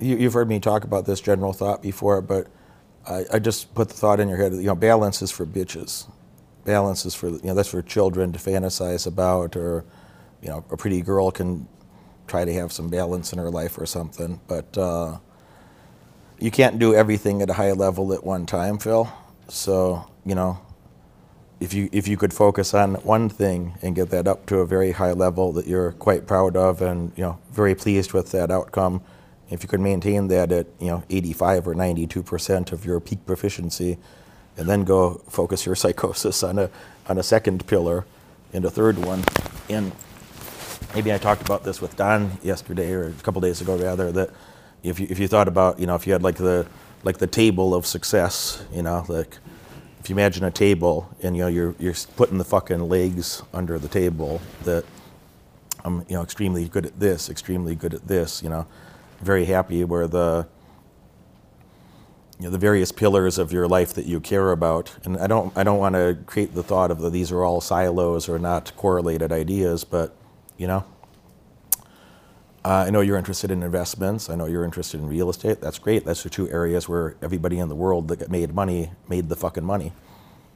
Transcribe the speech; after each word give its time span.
you, 0.00 0.16
you've 0.16 0.32
heard 0.34 0.48
me 0.48 0.60
talk 0.60 0.84
about 0.84 1.06
this 1.06 1.20
general 1.20 1.52
thought 1.52 1.82
before, 1.82 2.22
but 2.22 2.48
I, 3.06 3.24
I 3.34 3.38
just 3.38 3.74
put 3.74 3.88
the 3.88 3.94
thought 3.94 4.20
in 4.20 4.28
your 4.28 4.38
head. 4.38 4.52
You 4.52 4.62
know, 4.62 4.74
balance 4.74 5.22
is 5.22 5.30
for 5.30 5.46
bitches. 5.46 6.10
Balance 6.64 7.06
is 7.06 7.14
for 7.14 7.28
you 7.30 7.40
know 7.44 7.54
that's 7.54 7.70
for 7.70 7.82
children 7.82 8.32
to 8.32 8.38
fantasize 8.38 9.06
about, 9.06 9.56
or 9.56 9.84
you 10.42 10.48
know, 10.48 10.64
a 10.70 10.76
pretty 10.76 11.00
girl 11.02 11.30
can 11.30 11.66
try 12.26 12.44
to 12.44 12.52
have 12.52 12.72
some 12.72 12.90
balance 12.90 13.32
in 13.32 13.38
her 13.38 13.50
life 13.50 13.78
or 13.78 13.86
something. 13.86 14.40
But 14.46 14.76
uh, 14.76 15.18
you 16.38 16.50
can't 16.50 16.78
do 16.78 16.94
everything 16.94 17.42
at 17.42 17.50
a 17.50 17.54
high 17.54 17.72
level 17.72 18.12
at 18.12 18.24
one 18.24 18.46
time, 18.46 18.78
Phil. 18.78 19.10
So 19.48 20.10
you 20.26 20.34
know, 20.34 20.58
if 21.60 21.74
you 21.74 21.88
if 21.92 22.06
you 22.06 22.16
could 22.16 22.34
focus 22.34 22.74
on 22.74 22.96
one 22.96 23.28
thing 23.28 23.74
and 23.82 23.96
get 23.96 24.10
that 24.10 24.28
up 24.28 24.46
to 24.46 24.58
a 24.58 24.66
very 24.66 24.92
high 24.92 25.12
level 25.12 25.52
that 25.52 25.66
you're 25.66 25.92
quite 25.92 26.26
proud 26.26 26.56
of 26.56 26.82
and 26.82 27.12
you 27.16 27.24
know 27.24 27.38
very 27.52 27.74
pleased 27.74 28.12
with 28.12 28.32
that 28.32 28.50
outcome, 28.50 29.02
if 29.50 29.62
you 29.62 29.68
could 29.68 29.80
maintain 29.80 30.28
that 30.28 30.52
at 30.52 30.66
you 30.78 30.88
know 30.88 31.02
85 31.10 31.68
or 31.68 31.74
92 31.74 32.22
percent 32.22 32.72
of 32.72 32.84
your 32.84 33.00
peak 33.00 33.24
proficiency, 33.26 33.98
and 34.56 34.68
then 34.68 34.84
go 34.84 35.14
focus 35.28 35.66
your 35.66 35.74
psychosis 35.82 36.42
on 36.42 36.58
a 36.58 36.70
on 37.08 37.18
a 37.18 37.22
second 37.22 37.66
pillar 37.66 38.04
and 38.52 38.64
a 38.64 38.70
third 38.70 38.98
one, 38.98 39.24
and 39.68 39.92
maybe 40.94 41.12
I 41.12 41.18
talked 41.18 41.42
about 41.42 41.64
this 41.64 41.80
with 41.80 41.96
Don 41.96 42.38
yesterday 42.42 42.92
or 42.92 43.08
a 43.08 43.12
couple 43.22 43.40
days 43.40 43.60
ago 43.60 43.76
rather 43.76 44.12
that 44.12 44.30
if 44.82 45.00
you 45.00 45.06
if 45.10 45.18
you 45.18 45.28
thought 45.28 45.48
about 45.48 45.78
you 45.78 45.86
know 45.86 45.94
if 45.94 46.06
you 46.06 46.12
had 46.12 46.22
like 46.22 46.36
the 46.36 46.66
like 47.04 47.18
the 47.18 47.26
table 47.26 47.74
of 47.74 47.86
success, 47.86 48.64
you 48.72 48.82
know 48.82 49.04
like 49.08 49.38
if 50.00 50.08
you 50.08 50.14
imagine 50.14 50.44
a 50.44 50.50
table 50.50 51.08
and 51.22 51.36
you 51.36 51.42
know 51.42 51.48
you're 51.48 51.74
you're 51.78 51.94
putting 52.16 52.38
the 52.38 52.44
fucking 52.44 52.88
legs 52.88 53.42
under 53.52 53.78
the 53.78 53.88
table 53.88 54.40
that 54.64 54.84
I'm 55.84 56.04
you 56.08 56.16
know 56.16 56.22
extremely 56.22 56.68
good 56.68 56.86
at 56.86 56.98
this, 56.98 57.28
extremely 57.28 57.74
good 57.74 57.94
at 57.94 58.06
this, 58.06 58.42
you 58.42 58.48
know, 58.48 58.66
very 59.20 59.46
happy 59.46 59.84
where 59.84 60.06
the 60.06 60.46
you 62.38 62.44
know, 62.44 62.50
the 62.50 62.58
various 62.58 62.92
pillars 62.92 63.36
of 63.36 63.52
your 63.52 63.66
life 63.66 63.92
that 63.94 64.06
you 64.06 64.20
care 64.20 64.52
about, 64.52 64.94
and 65.04 65.16
I 65.18 65.26
don't 65.26 65.56
I 65.56 65.64
don't 65.64 65.78
want 65.78 65.94
to 65.94 66.18
create 66.26 66.54
the 66.54 66.62
thought 66.62 66.90
of 66.90 67.00
that 67.00 67.10
these 67.10 67.32
are 67.32 67.44
all 67.44 67.60
silos 67.60 68.28
or 68.28 68.38
not 68.38 68.72
correlated 68.76 69.32
ideas, 69.32 69.84
but 69.84 70.14
you 70.56 70.66
know, 70.68 70.84
uh, 72.64 72.84
I 72.86 72.90
know 72.90 73.00
you're 73.00 73.16
interested 73.16 73.50
in 73.50 73.62
investments. 73.62 74.28
I 74.28 74.34
know 74.34 74.46
you're 74.46 74.64
interested 74.64 75.00
in 75.00 75.08
real 75.08 75.30
estate. 75.30 75.60
That's 75.60 75.78
great. 75.78 76.04
That's 76.04 76.22
the 76.22 76.30
two 76.30 76.50
areas 76.50 76.88
where 76.88 77.16
everybody 77.22 77.58
in 77.58 77.68
the 77.68 77.74
world 77.74 78.08
that 78.08 78.30
made 78.30 78.54
money 78.54 78.90
made 79.08 79.28
the 79.28 79.36
fucking 79.36 79.64
money. 79.64 79.92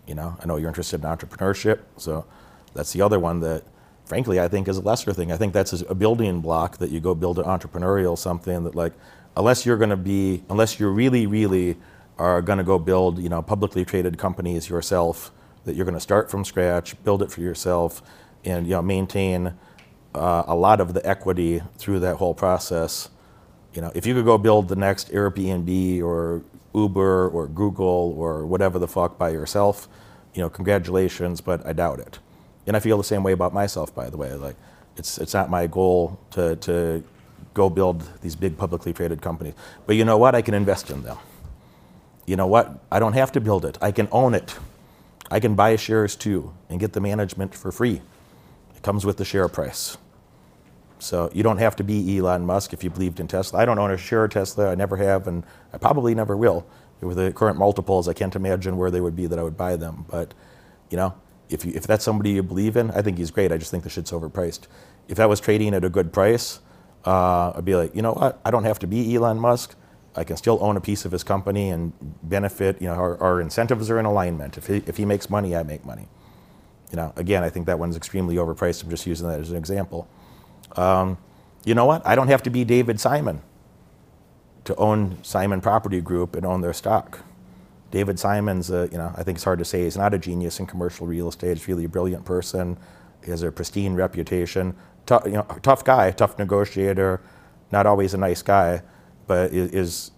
You 0.07 0.15
know, 0.17 0.37
I 0.41 0.47
know 0.47 0.57
you're 0.57 0.69
interested 0.69 1.03
in 1.03 1.09
entrepreneurship. 1.09 1.81
So 1.97 2.27
that's 2.75 2.93
the 2.93 3.03
other 3.03 3.19
one 3.19 3.41
that, 3.41 3.65
frankly, 4.13 4.39
I 4.39 4.47
think 4.47 4.69
is 4.69 4.77
a 4.77 4.83
lesser 4.83 5.15
thing. 5.15 5.33
I 5.33 5.39
think 5.39 5.55
that's 5.55 5.73
a 5.73 5.95
building 5.95 6.43
block 6.43 6.77
that 6.77 6.91
you 6.91 7.01
go 7.01 7.15
build 7.15 7.39
an 7.39 7.47
entrepreneurial 7.47 8.19
something 8.19 8.65
that 8.65 8.75
like, 8.75 8.93
unless 9.39 9.65
you're 9.65 9.79
going 9.79 9.89
to 9.89 9.97
be, 9.97 10.45
unless 10.51 10.79
you're 10.79 10.93
really, 10.93 11.27
really 11.27 11.79
are 12.19 12.43
going 12.43 12.59
to 12.59 12.63
go 12.63 12.79
build, 12.79 13.19
you 13.19 13.31
know, 13.31 13.41
publicly 13.41 13.87
traded 13.87 14.19
companies 14.19 14.69
yourself, 14.69 15.33
that 15.65 15.77
you're 15.77 15.87
going 15.87 15.95
to 15.95 16.01
start 16.01 16.31
from 16.31 16.45
scratch, 16.45 17.03
build 17.05 17.23
it 17.23 17.31
for 17.31 17.41
yourself, 17.41 18.03
and 18.45 18.67
you 18.67 18.73
know 18.75 18.83
maintain 18.83 19.55
uh, 20.15 20.43
a 20.47 20.55
lot 20.55 20.83
of 20.83 20.93
the 20.93 21.01
equity 21.09 21.63
through 21.79 22.01
that 22.01 22.17
whole 22.17 22.35
process. 22.35 23.09
You 23.73 23.81
know, 23.81 23.93
if 23.95 24.05
you 24.05 24.13
could 24.13 24.27
go 24.27 24.37
build 24.37 24.69
the 24.69 24.77
next 24.77 25.11
Airbnb 25.11 26.03
or 26.03 26.43
Uber 26.75 27.31
or 27.31 27.47
Google 27.47 28.15
or 28.19 28.45
whatever 28.45 28.79
the 28.79 28.89
fuck 28.89 29.17
by 29.17 29.31
yourself, 29.31 29.89
you 30.35 30.43
know, 30.43 30.51
congratulations, 30.51 31.41
but 31.41 31.65
I 31.65 31.73
doubt 31.73 31.99
it. 31.99 32.19
And 32.67 32.77
I 32.77 32.81
feel 32.81 32.97
the 32.97 33.05
same 33.05 33.23
way 33.23 33.33
about 33.33 33.53
myself, 33.53 33.95
by 33.95 34.11
the 34.11 34.17
way. 34.17 34.33
Like, 34.35 34.57
it's 34.97 35.19
it's 35.19 35.35
not 35.35 35.51
my 35.51 35.67
goal 35.67 36.19
to 36.33 36.57
to 36.57 37.03
go 37.55 37.69
build 37.69 38.09
these 38.23 38.37
big 38.37 38.57
publicly 38.57 38.93
traded 38.93 39.21
companies. 39.21 39.55
But 39.87 39.97
you 39.97 40.05
know 40.05 40.17
what? 40.17 40.35
I 40.35 40.43
can 40.43 40.55
invest 40.55 40.91
in 40.91 41.03
them. 41.03 41.19
You 42.27 42.37
know 42.37 42.47
what? 42.47 42.79
I 42.91 42.99
don't 42.99 43.15
have 43.15 43.33
to 43.33 43.41
build 43.41 43.65
it. 43.65 43.79
I 43.83 43.93
can 43.93 44.09
own 44.13 44.35
it. 44.35 44.57
I 45.31 45.41
can 45.41 45.55
buy 45.55 45.77
shares 45.77 46.15
too 46.17 46.53
and 46.69 46.79
get 46.79 46.93
the 46.93 47.01
management 47.01 47.55
for 47.55 47.73
free. 47.73 48.01
It 48.77 48.83
comes 48.83 49.05
with 49.05 49.17
the 49.17 49.25
share 49.25 49.49
price. 49.49 49.97
So 50.99 51.31
you 51.35 51.43
don't 51.43 51.59
have 51.59 51.75
to 51.77 51.85
be 51.85 52.19
Elon 52.19 52.47
Musk 52.47 52.73
if 52.73 52.85
you 52.85 52.91
believed 52.91 53.19
in 53.19 53.27
Tesla. 53.27 53.61
I 53.61 53.65
don't 53.65 53.79
own 53.79 53.91
a 53.91 53.97
share 53.97 54.25
of 54.25 54.31
Tesla. 54.31 54.71
I 54.71 54.77
never 54.77 54.97
have, 54.97 55.27
and 55.27 55.43
I 55.73 55.79
probably 55.79 56.15
never 56.15 56.37
will. 56.37 56.65
With 57.01 57.17
the 57.17 57.33
current 57.33 57.59
multiples, 57.59 58.07
I 58.07 58.13
can't 58.13 58.37
imagine 58.37 58.77
where 58.77 58.89
they 58.89 59.01
would 59.01 59.17
be 59.17 59.27
that 59.27 59.37
I 59.37 59.43
would 59.43 59.57
buy 59.57 59.75
them. 59.75 60.05
But 60.09 60.33
you 60.91 60.97
know, 60.97 61.15
if 61.53 61.65
you, 61.65 61.73
if 61.75 61.87
that's 61.87 62.05
somebody 62.05 62.31
you 62.31 62.43
believe 62.43 62.77
in, 62.77 62.91
I 62.93 63.03
think 63.03 63.19
he's 63.19 63.31
great. 63.31 63.53
I 63.53 63.59
just 63.59 63.71
think 63.71 63.85
the 63.85 63.91
shit's 63.91 64.11
overpriced. 64.11 64.67
If 65.09 65.17
that 65.17 65.29
was 65.29 65.41
trading 65.41 65.75
at 65.75 65.85
a 65.85 65.91
good 65.91 66.13
price, 66.13 66.61
uh, 67.05 67.53
I'd 67.57 67.65
be 67.65 67.75
like, 67.75 67.95
you 67.95 68.03
know 68.03 68.13
what? 68.13 68.41
I 68.45 68.51
don't 68.51 68.65
have 68.65 68.79
to 68.81 68.87
be 68.87 69.15
Elon 69.15 69.39
Musk. 69.39 69.75
I 70.15 70.25
can 70.25 70.37
still 70.37 70.59
own 70.61 70.77
a 70.77 70.81
piece 70.81 71.05
of 71.05 71.13
his 71.13 71.25
company 71.25 71.71
and 71.71 71.93
benefit. 72.23 72.81
You 72.81 72.89
know, 72.89 72.95
our, 72.95 73.21
our 73.23 73.41
incentives 73.41 73.91
are 73.91 73.99
in 73.99 74.05
alignment. 74.05 74.59
If 74.59 74.67
he, 74.67 74.83
if 74.87 74.97
he 74.97 75.05
makes 75.05 75.31
money, 75.31 75.57
I 75.57 75.63
make 75.63 75.85
money. 75.85 76.09
You 76.91 76.97
know, 76.97 77.13
again, 77.17 77.43
I 77.43 77.49
think 77.49 77.67
that 77.67 77.79
one's 77.79 77.97
extremely 77.97 78.37
overpriced. 78.37 78.85
I'm 78.85 78.91
just 78.91 79.07
using 79.07 79.27
that 79.29 79.41
as 79.41 79.51
an 79.51 79.57
example. 79.57 80.07
Um, 80.77 81.17
you 81.65 81.75
know 81.75 81.87
what? 81.87 82.07
I 82.07 82.15
don't 82.15 82.29
have 82.29 82.43
to 82.43 82.51
be 82.51 82.65
David 82.65 83.01
Simon 83.01 83.41
to 84.65 84.77
own 84.77 85.19
Simon 85.23 85.61
Property 85.61 86.01
Group 86.01 86.37
and 86.37 86.45
own 86.45 86.61
their 86.61 86.73
stock. 86.75 87.21
David 87.93 88.19
Simon's, 88.19 88.71
a, 88.71 88.89
you 88.91 88.99
know, 88.99 89.13
I 89.17 89.23
think 89.23 89.37
it's 89.37 89.45
hard 89.45 89.61
to 89.61 89.65
say 89.65 89.85
he's 89.85 89.97
not 89.99 90.15
a 90.15 90.19
genius 90.19 90.59
in 90.59 90.67
commercial 90.67 91.07
real 91.07 91.29
estate. 91.29 91.59
He's 91.59 91.69
really 91.69 91.85
a 91.85 91.89
brilliant 91.89 92.25
person. 92.25 92.79
He 93.23 93.31
has 93.31 93.43
a 93.43 93.53
pristine 93.53 93.95
reputation. 93.95 94.75
Tough, 95.07 95.27
you 95.27 95.33
know, 95.33 95.47
tough 95.63 95.85
guy, 95.85 96.11
tough 96.11 96.39
negotiator. 96.39 97.21
Not 97.71 97.87
always 97.87 98.15
a 98.15 98.19
nice 98.19 98.43
guy, 98.43 98.83
but 99.27 99.53
is 99.53 100.11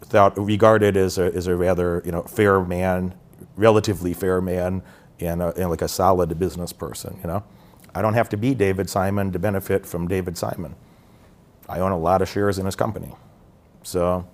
thought 0.00 0.36
regarded 0.38 0.96
as 0.96 1.18
a, 1.18 1.24
as 1.34 1.46
a 1.46 1.54
rather 1.54 2.02
you 2.04 2.10
know 2.10 2.22
fair 2.22 2.60
man, 2.60 3.14
relatively 3.54 4.14
fair 4.14 4.40
man, 4.40 4.82
and, 5.20 5.42
a, 5.42 5.54
and 5.56 5.70
like 5.70 5.82
a 5.82 5.88
solid 5.88 6.36
business 6.38 6.72
person. 6.72 7.18
You 7.22 7.28
know. 7.28 7.44
I 7.94 8.02
don't 8.02 8.14
have 8.14 8.28
to 8.30 8.36
be 8.36 8.54
David 8.54 8.88
Simon 8.88 9.32
to 9.32 9.38
benefit 9.38 9.84
from 9.84 10.08
David 10.08 10.38
Simon. 10.38 10.74
I 11.68 11.80
own 11.80 11.92
a 11.92 11.98
lot 11.98 12.22
of 12.22 12.28
shares 12.28 12.58
in 12.58 12.66
his 12.66 12.76
company. 12.76 13.14
So, 13.82 14.26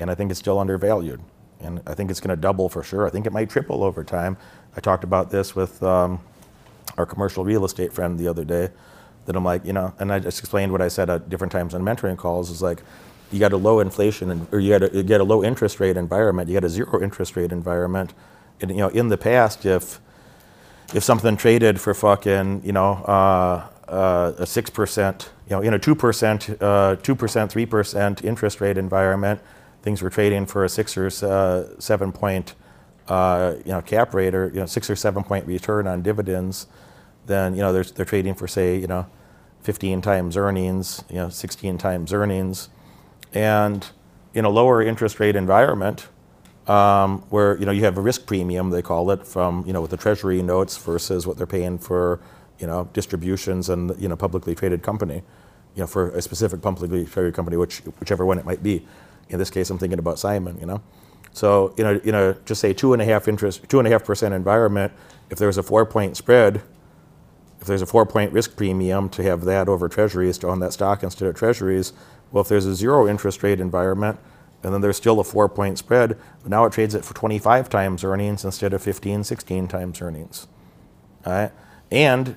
and 0.00 0.10
I 0.10 0.14
think 0.14 0.30
it's 0.30 0.40
still 0.40 0.58
undervalued. 0.58 1.20
And 1.60 1.80
I 1.86 1.94
think 1.94 2.10
it's 2.10 2.20
going 2.20 2.34
to 2.34 2.40
double 2.40 2.68
for 2.68 2.82
sure. 2.82 3.06
I 3.06 3.10
think 3.10 3.26
it 3.26 3.32
might 3.32 3.48
triple 3.50 3.82
over 3.82 4.04
time. 4.04 4.36
I 4.76 4.80
talked 4.80 5.04
about 5.04 5.30
this 5.30 5.56
with 5.56 5.82
um, 5.82 6.20
our 6.98 7.06
commercial 7.06 7.44
real 7.44 7.64
estate 7.64 7.92
friend 7.92 8.18
the 8.18 8.28
other 8.28 8.44
day. 8.44 8.70
That 9.24 9.34
I'm 9.34 9.44
like, 9.44 9.64
you 9.64 9.72
know, 9.72 9.92
and 9.98 10.12
I 10.12 10.20
just 10.20 10.38
explained 10.38 10.70
what 10.70 10.80
I 10.80 10.88
said 10.88 11.10
at 11.10 11.28
different 11.28 11.52
times 11.52 11.74
on 11.74 11.82
mentoring 11.82 12.16
calls. 12.16 12.50
Is 12.50 12.62
like, 12.62 12.82
you 13.32 13.40
got 13.40 13.52
a 13.52 13.56
low 13.56 13.80
inflation, 13.80 14.30
and, 14.30 14.46
or 14.52 14.60
you 14.60 14.78
got 14.78 14.84
a, 14.84 14.96
you 14.96 15.02
get 15.02 15.20
a 15.20 15.24
low 15.24 15.42
interest 15.42 15.80
rate 15.80 15.96
environment. 15.96 16.48
You 16.48 16.54
got 16.54 16.64
a 16.64 16.68
zero 16.68 17.02
interest 17.02 17.34
rate 17.34 17.50
environment. 17.50 18.14
And 18.60 18.70
you 18.70 18.76
know, 18.76 18.88
in 18.88 19.08
the 19.08 19.18
past, 19.18 19.66
if 19.66 20.00
if 20.94 21.02
something 21.02 21.36
traded 21.36 21.80
for 21.80 21.94
fucking, 21.94 22.62
you 22.64 22.72
know, 22.72 22.92
uh, 23.04 23.66
uh, 23.88 24.32
a 24.38 24.44
6%, 24.44 25.28
you 25.48 25.56
know, 25.56 25.62
in 25.62 25.74
a 25.74 25.78
2%, 25.78 26.56
uh, 26.60 26.96
2%, 26.96 27.66
3% 27.66 28.24
interest 28.24 28.60
rate 28.60 28.78
environment, 28.78 29.40
things 29.86 30.02
were 30.02 30.10
trading 30.10 30.44
for 30.46 30.64
a 30.64 30.68
six 30.68 30.96
or 30.96 31.06
uh, 31.06 31.64
seven 31.78 32.10
point, 32.10 32.56
uh, 33.06 33.54
you 33.64 33.70
know, 33.70 33.80
cap 33.80 34.12
rate 34.12 34.34
or, 34.34 34.48
you 34.48 34.58
know, 34.58 34.66
six 34.66 34.90
or 34.90 34.96
seven 34.96 35.22
point 35.22 35.46
return 35.46 35.86
on 35.86 36.02
dividends, 36.02 36.66
then, 37.26 37.54
you 37.54 37.60
know, 37.62 37.72
they're, 37.72 37.84
they're 37.84 38.04
trading 38.04 38.34
for, 38.34 38.48
say, 38.48 38.76
you 38.76 38.88
know, 38.88 39.06
15 39.60 40.00
times 40.00 40.36
earnings, 40.36 41.04
you 41.08 41.14
know, 41.14 41.28
16 41.28 41.78
times 41.78 42.12
earnings. 42.12 42.68
And 43.32 43.86
in 44.34 44.44
a 44.44 44.48
lower 44.48 44.82
interest 44.82 45.20
rate 45.20 45.36
environment, 45.36 46.08
um, 46.66 47.20
where 47.30 47.56
you 47.56 47.64
know 47.64 47.70
you 47.70 47.84
have 47.84 47.96
a 47.96 48.00
risk 48.00 48.26
premium 48.26 48.70
they 48.70 48.82
call 48.82 49.12
it 49.12 49.24
from 49.24 49.64
you 49.68 49.72
know 49.72 49.80
with 49.80 49.92
the 49.92 49.96
treasury 49.96 50.42
notes 50.42 50.76
versus 50.76 51.24
what 51.24 51.36
they're 51.36 51.46
paying 51.46 51.78
for 51.78 52.18
you 52.58 52.66
know 52.66 52.88
distributions 52.92 53.68
and 53.68 53.94
you 54.00 54.08
know 54.08 54.16
publicly 54.16 54.52
traded 54.52 54.82
company 54.82 55.22
you 55.76 55.80
know 55.80 55.86
for 55.86 56.10
a 56.10 56.20
specific 56.20 56.60
publicly 56.60 57.04
traded 57.04 57.34
company 57.34 57.56
which 57.56 57.78
whichever 58.00 58.26
one 58.26 58.36
it 58.36 58.44
might 58.44 58.64
be 58.64 58.84
in 59.28 59.38
this 59.38 59.50
case 59.50 59.70
I'm 59.70 59.78
thinking 59.78 59.98
about 59.98 60.18
Simon 60.18 60.58
you 60.58 60.66
know 60.66 60.82
so 61.32 61.74
you 61.76 61.84
know 61.84 62.00
you 62.04 62.12
know 62.12 62.34
just 62.44 62.60
say 62.60 62.72
two 62.72 62.92
and 62.92 63.02
a 63.02 63.04
half 63.04 63.28
interest 63.28 63.68
two 63.68 63.78
and 63.78 63.86
a 63.86 63.90
half 63.90 64.04
percent 64.04 64.34
environment 64.34 64.92
if 65.30 65.38
there's 65.38 65.58
a 65.58 65.62
four 65.62 65.84
point 65.86 66.16
spread 66.16 66.62
if 67.60 67.66
there's 67.66 67.82
a 67.82 67.86
four 67.86 68.06
point 68.06 68.32
risk 68.32 68.56
premium 68.56 69.08
to 69.10 69.22
have 69.22 69.44
that 69.44 69.68
over 69.68 69.88
treasuries 69.88 70.38
to 70.38 70.48
own 70.48 70.60
that 70.60 70.72
stock 70.72 71.02
instead 71.02 71.28
of 71.28 71.34
treasuries 71.34 71.92
well 72.30 72.42
if 72.42 72.48
there's 72.48 72.66
a 72.66 72.74
zero 72.74 73.08
interest 73.08 73.42
rate 73.42 73.60
environment 73.60 74.18
and 74.66 74.74
then 74.74 74.80
there's 74.80 74.96
still 74.96 75.20
a 75.20 75.24
four 75.24 75.48
point 75.48 75.78
spread, 75.78 76.18
but 76.42 76.50
now 76.50 76.64
it 76.64 76.72
trades 76.72 76.94
it 76.94 77.04
for 77.04 77.14
25 77.14 77.68
times 77.68 78.02
earnings 78.02 78.44
instead 78.44 78.72
of 78.72 78.82
15, 78.82 79.22
16 79.22 79.68
times 79.68 80.00
earnings. 80.02 80.48
All 81.24 81.32
right? 81.32 81.52
And 81.90 82.36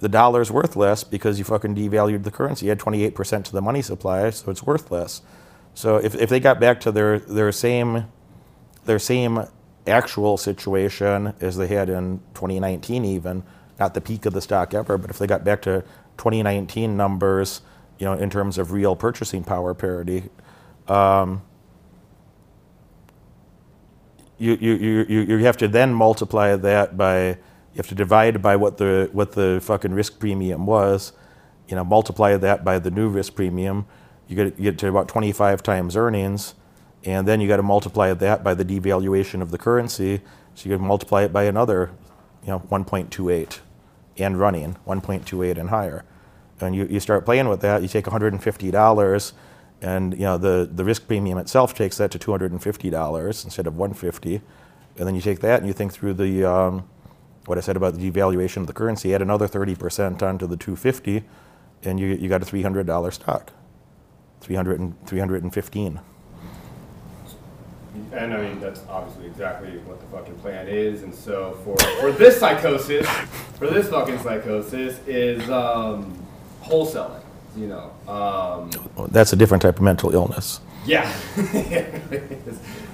the 0.00 0.08
dollar's 0.10 0.50
worth 0.50 0.76
less 0.76 1.04
because 1.04 1.38
you 1.38 1.44
fucking 1.44 1.74
devalued 1.74 2.24
the 2.24 2.30
currency. 2.30 2.66
You 2.66 2.70
had 2.70 2.80
28% 2.80 3.44
to 3.44 3.52
the 3.52 3.62
money 3.62 3.80
supply, 3.80 4.28
so 4.28 4.50
it's 4.50 4.62
worth 4.62 4.90
less. 4.90 5.22
So 5.74 5.96
if, 5.96 6.14
if 6.14 6.30
they 6.30 6.40
got 6.40 6.60
back 6.60 6.80
to 6.80 6.92
their, 6.92 7.18
their 7.18 7.52
same 7.52 8.06
their 8.84 8.98
same 8.98 9.46
actual 9.86 10.36
situation 10.36 11.34
as 11.40 11.56
they 11.56 11.66
had 11.66 11.88
in 11.88 12.20
2019 12.34 13.04
even, 13.04 13.42
not 13.78 13.94
the 13.94 14.00
peak 14.00 14.26
of 14.26 14.32
the 14.32 14.40
stock 14.40 14.74
ever, 14.74 14.96
but 14.98 15.10
if 15.10 15.18
they 15.18 15.26
got 15.26 15.44
back 15.44 15.62
to 15.62 15.82
2019 16.18 16.96
numbers, 16.96 17.62
you 17.98 18.06
know, 18.06 18.12
in 18.14 18.30
terms 18.30 18.58
of 18.58 18.72
real 18.72 18.96
purchasing 18.96 19.44
power 19.44 19.74
parity, 19.74 20.24
um, 20.88 21.42
you, 24.38 24.56
you, 24.60 24.74
you, 25.08 25.20
you 25.22 25.38
have 25.38 25.56
to 25.56 25.68
then 25.68 25.94
multiply 25.94 26.56
that 26.56 26.96
by, 26.96 27.28
you 27.28 27.76
have 27.76 27.88
to 27.88 27.94
divide 27.94 28.42
by 28.42 28.56
what 28.56 28.78
the, 28.78 29.08
what 29.12 29.32
the 29.32 29.60
fucking 29.62 29.92
risk 29.92 30.18
premium 30.18 30.66
was, 30.66 31.12
you 31.68 31.76
know, 31.76 31.84
multiply 31.84 32.36
that 32.36 32.64
by 32.64 32.78
the 32.78 32.90
new 32.90 33.08
risk 33.08 33.34
premium, 33.34 33.86
you 34.28 34.36
get, 34.36 34.58
you 34.58 34.70
get 34.70 34.78
to 34.78 34.88
about 34.88 35.08
25 35.08 35.62
times 35.62 35.96
earnings, 35.96 36.54
and 37.04 37.28
then 37.28 37.40
you 37.40 37.48
got 37.48 37.56
to 37.56 37.62
multiply 37.62 38.12
that 38.12 38.42
by 38.42 38.54
the 38.54 38.64
devaluation 38.64 39.42
of 39.42 39.50
the 39.50 39.58
currency, 39.58 40.20
so 40.54 40.68
you 40.68 40.76
can 40.76 40.86
multiply 40.86 41.22
it 41.22 41.32
by 41.32 41.44
another, 41.44 41.90
you 42.42 42.48
know, 42.48 42.60
1.28 42.60 43.58
and 44.18 44.38
running, 44.38 44.76
1.28 44.86 45.58
and 45.58 45.70
higher. 45.70 46.04
And 46.60 46.74
you, 46.74 46.86
you 46.86 47.00
start 47.00 47.24
playing 47.24 47.48
with 47.48 47.60
that, 47.60 47.82
you 47.82 47.88
take 47.88 48.06
$150 48.06 49.32
and 49.82 50.14
you 50.14 50.20
know 50.20 50.38
the, 50.38 50.68
the 50.72 50.84
risk 50.84 51.06
premium 51.06 51.36
itself 51.36 51.74
takes 51.74 51.98
that 51.98 52.10
to 52.10 52.18
$250 52.18 53.44
instead 53.44 53.66
of 53.66 53.76
150 53.76 54.40
and 54.96 55.06
then 55.06 55.14
you 55.14 55.20
take 55.20 55.40
that 55.40 55.58
and 55.58 55.66
you 55.66 55.72
think 55.74 55.92
through 55.92 56.14
the 56.14 56.44
um, 56.44 56.88
what 57.46 57.58
I 57.58 57.60
said 57.60 57.76
about 57.76 57.94
the 57.94 58.10
devaluation 58.10 58.58
of 58.58 58.66
the 58.66 58.72
currency, 58.72 59.14
add 59.14 59.20
another 59.20 59.46
30% 59.46 60.22
onto 60.22 60.46
the 60.46 60.56
250 60.56 61.24
and 61.82 62.00
you, 62.00 62.06
you 62.06 62.28
got 62.28 62.42
a 62.42 62.46
$300 62.46 63.12
stock, 63.12 63.52
300 64.44 64.80
and, 64.80 65.06
315. 65.06 66.00
And 68.12 68.34
I 68.34 68.42
mean, 68.42 68.60
that's 68.60 68.80
obviously 68.88 69.26
exactly 69.26 69.70
what 69.78 70.00
the 70.00 70.06
fucking 70.06 70.34
plan 70.36 70.68
is. 70.68 71.02
And 71.02 71.14
so 71.14 71.58
for, 71.64 71.76
for 72.00 72.12
this 72.12 72.38
psychosis, 72.38 73.06
for 73.58 73.68
this 73.68 73.88
fucking 73.88 74.18
psychosis 74.18 74.98
is 75.06 75.48
um, 75.48 76.16
wholesaling, 76.62 77.22
you 77.56 77.68
know. 77.68 77.92
Um, 78.12 78.70
That's 79.10 79.32
a 79.32 79.36
different 79.36 79.62
type 79.62 79.76
of 79.76 79.82
mental 79.82 80.12
illness. 80.14 80.60
yeah. 80.86 81.10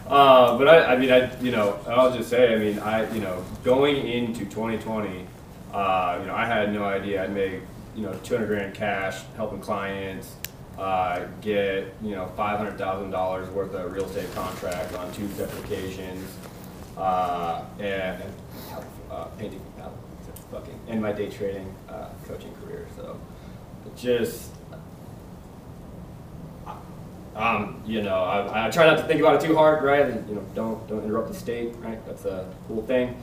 uh, 0.07 0.57
but 0.57 0.69
I, 0.69 0.95
I 0.95 0.97
mean, 0.97 1.11
I, 1.11 1.41
you 1.41 1.51
know, 1.51 1.79
I'll 1.89 2.15
just 2.17 2.29
say, 2.31 2.55
I 2.55 2.59
mean, 2.59 2.79
I, 2.79 3.11
you 3.13 3.21
know, 3.21 3.43
going 3.65 4.07
into 4.07 4.45
2020, 4.45 5.27
uh, 5.73 6.19
you 6.21 6.27
know, 6.27 6.35
I 6.35 6.45
had 6.45 6.73
no 6.73 6.85
idea 6.85 7.25
I'd 7.25 7.35
make, 7.35 7.61
you 7.97 8.03
know, 8.03 8.13
200 8.23 8.47
grand 8.47 8.75
cash 8.75 9.23
helping 9.37 9.61
clients, 9.61 10.35
uh, 10.79 11.27
get, 11.41 11.95
you 12.03 12.15
know, 12.15 12.31
$500,000 12.37 13.53
worth 13.53 13.75
of 13.75 13.93
real 13.93 14.07
estate 14.07 14.33
contract 14.35 14.95
on 14.95 15.13
two 15.13 15.29
separate 15.33 15.65
occasions, 15.65 16.31
uh, 16.97 17.63
and, 17.79 18.23
uh, 19.11 19.25
painting, 19.39 19.61
uh, 19.81 19.89
fucking, 20.51 20.79
and 20.89 21.03
my 21.03 21.13
day 21.13 21.29
trading, 21.29 21.75
uh, 21.89 22.09
coaching 22.27 22.53
career. 22.65 22.87
So, 22.97 23.19
just, 23.97 24.51
um, 27.37 27.83
you 27.87 28.03
know, 28.03 28.23
I, 28.23 28.67
I 28.67 28.71
try 28.71 28.87
not 28.87 28.99
to 28.99 29.05
think 29.05 29.21
about 29.21 29.43
it 29.43 29.47
too 29.47 29.55
hard, 29.57 29.83
right? 29.83 30.03
And, 30.07 30.29
you 30.29 30.35
know, 30.35 30.45
don't 30.55 30.87
don't 30.89 31.05
interrupt 31.05 31.29
the 31.29 31.35
state, 31.35 31.75
right? 31.79 32.05
That's 32.07 32.25
a 32.25 32.53
cool 32.69 32.83
thing. 32.87 33.17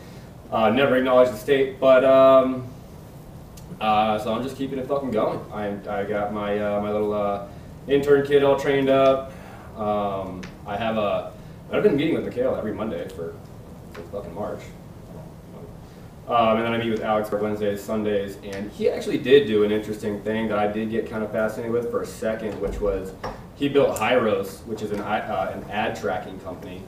Uh, 0.51 0.69
never 0.69 0.95
acknowledge 0.95 1.29
the 1.29 1.37
state, 1.37 1.79
but 1.79 2.05
um, 2.05 2.67
uh, 3.79 4.19
so 4.19 4.33
I'm 4.33 4.43
just 4.43 4.57
keeping 4.57 4.79
it 4.79 4.87
fucking 4.87 5.11
going. 5.11 5.39
I 5.51 5.67
I 5.89 6.03
got 6.03 6.33
my 6.33 6.57
uh, 6.57 6.81
my 6.81 6.91
little 6.91 7.13
uh, 7.13 7.47
intern 7.87 8.25
kid 8.25 8.43
all 8.43 8.59
trained 8.59 8.89
up. 8.89 9.31
Um, 9.77 10.41
I 10.65 10.75
have 10.75 10.97
a 10.97 11.33
I've 11.71 11.83
been 11.83 11.97
meeting 11.97 12.15
with 12.15 12.25
Mikhail 12.25 12.55
every 12.55 12.73
Monday 12.73 13.07
for, 13.09 13.35
for 13.91 14.01
fucking 14.03 14.33
March. 14.33 14.61
Um, 16.27 16.57
and 16.57 16.65
then 16.65 16.73
I 16.73 16.77
meet 16.77 16.91
with 16.91 17.03
Alex 17.03 17.29
for 17.29 17.37
Wednesdays, 17.37 17.81
Sundays, 17.81 18.37
and 18.43 18.69
he 18.71 18.89
actually 18.89 19.17
did 19.17 19.47
do 19.47 19.63
an 19.63 19.71
interesting 19.71 20.21
thing 20.23 20.49
that 20.49 20.59
I 20.59 20.67
did 20.67 20.91
get 20.91 21.09
kind 21.09 21.23
of 21.23 21.31
fascinated 21.31 21.71
with 21.71 21.89
for 21.89 22.01
a 22.01 22.05
second, 22.05 22.59
which 22.59 22.81
was 22.81 23.13
he 23.55 23.69
built 23.69 23.97
Hyros, 23.97 24.65
which 24.65 24.81
is 24.81 24.91
an, 24.91 24.99
uh, 24.99 25.51
an 25.55 25.69
ad 25.71 25.95
tracking 25.95 26.37
company. 26.41 26.81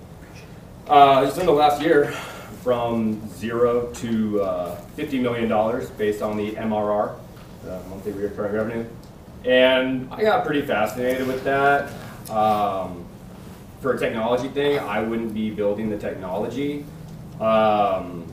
Uh, 0.87 1.25
just 1.25 1.39
in 1.39 1.45
the 1.45 1.53
last 1.53 1.81
year, 1.81 2.13
from 2.63 3.27
zero 3.29 3.91
to 3.93 4.41
uh, 4.41 4.81
$50 4.97 5.21
million 5.21 5.87
based 5.97 6.21
on 6.21 6.37
the 6.37 6.51
MRR, 6.51 7.17
the 7.63 7.79
monthly 7.89 8.11
recurring 8.11 8.53
revenue. 8.53 8.85
And 9.45 10.11
I 10.11 10.21
got 10.21 10.45
pretty 10.45 10.61
fascinated 10.61 11.27
with 11.27 11.43
that. 11.45 11.91
Um, 12.29 13.05
for 13.81 13.93
a 13.93 13.97
technology 13.97 14.49
thing, 14.49 14.77
I 14.79 15.01
wouldn't 15.01 15.33
be 15.33 15.49
building 15.49 15.89
the 15.89 15.97
technology. 15.97 16.85
Um, 17.39 18.31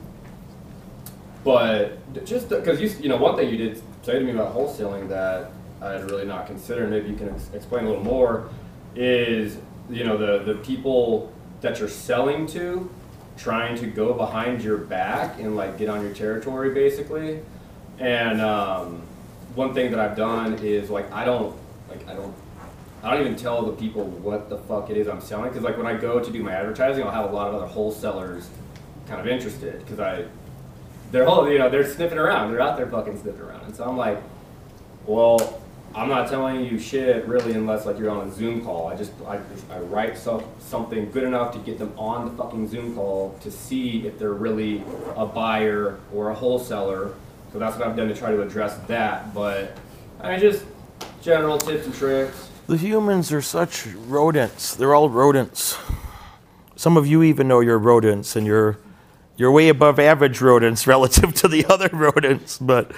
but 1.44 2.24
just 2.24 2.48
because 2.48 2.80
you, 2.80 2.90
you 3.00 3.08
know, 3.08 3.16
one 3.16 3.36
thing 3.36 3.48
you 3.48 3.56
did 3.56 3.80
say 4.02 4.18
to 4.18 4.24
me 4.24 4.32
about 4.32 4.54
wholesaling 4.54 5.08
that 5.08 5.52
I 5.80 5.92
had 5.92 6.10
really 6.10 6.26
not 6.26 6.46
considered, 6.46 6.90
maybe 6.90 7.10
you 7.10 7.16
can 7.16 7.28
ex- 7.28 7.50
explain 7.54 7.84
a 7.84 7.88
little 7.88 8.02
more, 8.02 8.48
is 8.96 9.58
you 9.88 10.02
know 10.02 10.16
the 10.16 10.42
the 10.52 10.58
people 10.60 11.32
that 11.60 11.78
you're 11.78 11.88
selling 11.88 12.46
to 12.48 12.90
trying 13.36 13.76
to 13.76 13.86
go 13.86 14.14
behind 14.14 14.62
your 14.62 14.78
back 14.78 15.38
and 15.38 15.56
like 15.56 15.78
get 15.78 15.88
on 15.88 16.02
your 16.02 16.14
territory 16.14 16.72
basically. 16.72 17.40
And 17.98 18.40
um, 18.40 19.02
one 19.54 19.74
thing 19.74 19.90
that 19.90 20.00
I've 20.00 20.16
done 20.16 20.54
is 20.54 20.90
like 20.90 21.10
I 21.12 21.24
don't 21.24 21.56
like 21.88 22.06
I 22.08 22.14
don't 22.14 22.34
I 23.02 23.12
don't 23.12 23.20
even 23.20 23.36
tell 23.36 23.64
the 23.64 23.72
people 23.72 24.04
what 24.04 24.48
the 24.48 24.58
fuck 24.58 24.90
it 24.90 24.96
is 24.96 25.08
I'm 25.08 25.20
selling 25.20 25.50
because 25.50 25.62
like 25.62 25.76
when 25.76 25.86
I 25.86 25.94
go 25.94 26.20
to 26.20 26.30
do 26.30 26.42
my 26.42 26.52
advertising, 26.52 27.04
I'll 27.04 27.10
have 27.10 27.30
a 27.30 27.34
lot 27.34 27.48
of 27.48 27.54
other 27.54 27.66
wholesalers 27.66 28.48
kind 29.06 29.20
of 29.20 29.26
interested 29.26 29.78
because 29.80 30.00
I 30.00 30.24
they're 31.12 31.24
whole, 31.24 31.48
you 31.48 31.58
know 31.58 31.68
they're 31.68 31.88
sniffing 31.88 32.18
around, 32.18 32.50
they're 32.50 32.60
out 32.60 32.76
there 32.76 32.86
fucking 32.88 33.20
sniffing 33.20 33.40
around, 33.40 33.64
and 33.64 33.76
so 33.76 33.84
I'm 33.84 33.96
like, 33.96 34.20
well, 35.06 35.62
I'm 35.96 36.10
not 36.10 36.28
telling 36.28 36.62
you 36.66 36.78
shit 36.78 37.26
really 37.26 37.54
unless 37.54 37.86
like 37.86 37.98
you're 37.98 38.10
on 38.10 38.28
a 38.28 38.30
Zoom 38.30 38.62
call. 38.62 38.88
I 38.88 38.96
just 38.96 39.12
I, 39.26 39.40
I 39.70 39.78
write 39.78 40.18
so, 40.18 40.46
something 40.58 41.10
good 41.10 41.24
enough 41.24 41.54
to 41.54 41.58
get 41.60 41.78
them 41.78 41.94
on 41.96 42.26
the 42.26 42.42
fucking 42.42 42.68
Zoom 42.68 42.94
call 42.94 43.34
to 43.40 43.50
see 43.50 44.06
if 44.06 44.18
they're 44.18 44.34
really 44.34 44.84
a 45.16 45.24
buyer 45.24 45.98
or 46.12 46.28
a 46.28 46.34
wholesaler. 46.34 47.14
So 47.50 47.58
that's 47.58 47.78
what 47.78 47.88
I've 47.88 47.96
done 47.96 48.08
to 48.08 48.14
try 48.14 48.30
to 48.30 48.42
address 48.42 48.76
that. 48.88 49.32
But 49.32 49.78
I 50.20 50.32
mean, 50.32 50.40
just 50.40 50.66
general 51.22 51.56
tips 51.56 51.86
and 51.86 51.94
tricks. 51.94 52.50
The 52.66 52.76
humans 52.76 53.32
are 53.32 53.40
such 53.40 53.86
rodents. 53.86 54.74
They're 54.74 54.94
all 54.94 55.08
rodents. 55.08 55.78
Some 56.74 56.98
of 56.98 57.06
you 57.06 57.22
even 57.22 57.48
know 57.48 57.60
you're 57.60 57.78
rodents, 57.78 58.36
and 58.36 58.46
you're 58.46 58.76
you're 59.38 59.50
way 59.50 59.70
above 59.70 59.98
average 59.98 60.42
rodents 60.42 60.86
relative 60.86 61.32
to 61.36 61.48
the 61.48 61.64
other 61.64 61.88
rodents. 61.90 62.58
But 62.58 62.92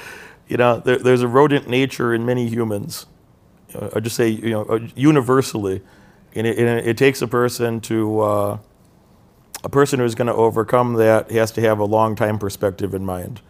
you 0.48 0.56
know, 0.56 0.78
there, 0.78 0.98
there's 0.98 1.22
a 1.22 1.28
rodent 1.28 1.68
nature 1.68 2.14
in 2.14 2.26
many 2.26 2.48
humans. 2.48 3.06
Uh, 3.74 3.90
I 3.94 4.00
just 4.00 4.16
say 4.16 4.28
you 4.28 4.50
know 4.50 4.62
uh, 4.64 4.80
universally, 4.96 5.82
and 6.34 6.46
it, 6.46 6.58
and 6.58 6.86
it 6.86 6.96
takes 6.96 7.22
a 7.22 7.28
person 7.28 7.80
to 7.82 8.20
uh, 8.20 8.58
a 9.62 9.69
person 9.69 10.00
who's 10.00 10.14
going 10.14 10.28
to 10.28 10.34
overcome 10.34 10.94
that 10.94 11.31
has 11.31 11.50
to 11.52 11.60
have 11.60 11.78
a 11.78 11.84
long 11.84 12.17
time 12.17 12.38
perspective 12.38 12.94
in 12.94 13.05
mind, 13.05 13.40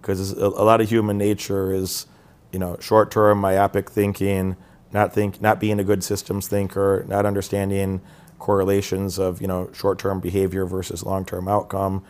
because 0.00 0.32
a, 0.32 0.46
a 0.46 0.64
lot 0.64 0.80
of 0.80 0.88
human 0.88 1.16
nature 1.16 1.72
is 1.72 2.06
you 2.52 2.58
know 2.58 2.76
short 2.80 3.10
term 3.10 3.38
myopic 3.38 3.90
thinking 3.90 4.56
not 4.92 5.12
think 5.12 5.40
not 5.40 5.60
being 5.60 5.78
a 5.78 5.84
good 5.84 6.02
systems 6.02 6.48
thinker, 6.48 7.04
not 7.08 7.26
understanding 7.26 8.00
correlations 8.38 9.18
of 9.18 9.40
you 9.40 9.46
know 9.46 9.70
short-term 9.72 10.20
behavior 10.20 10.64
versus 10.64 11.02
long-term 11.02 11.48
outcome, 11.48 12.04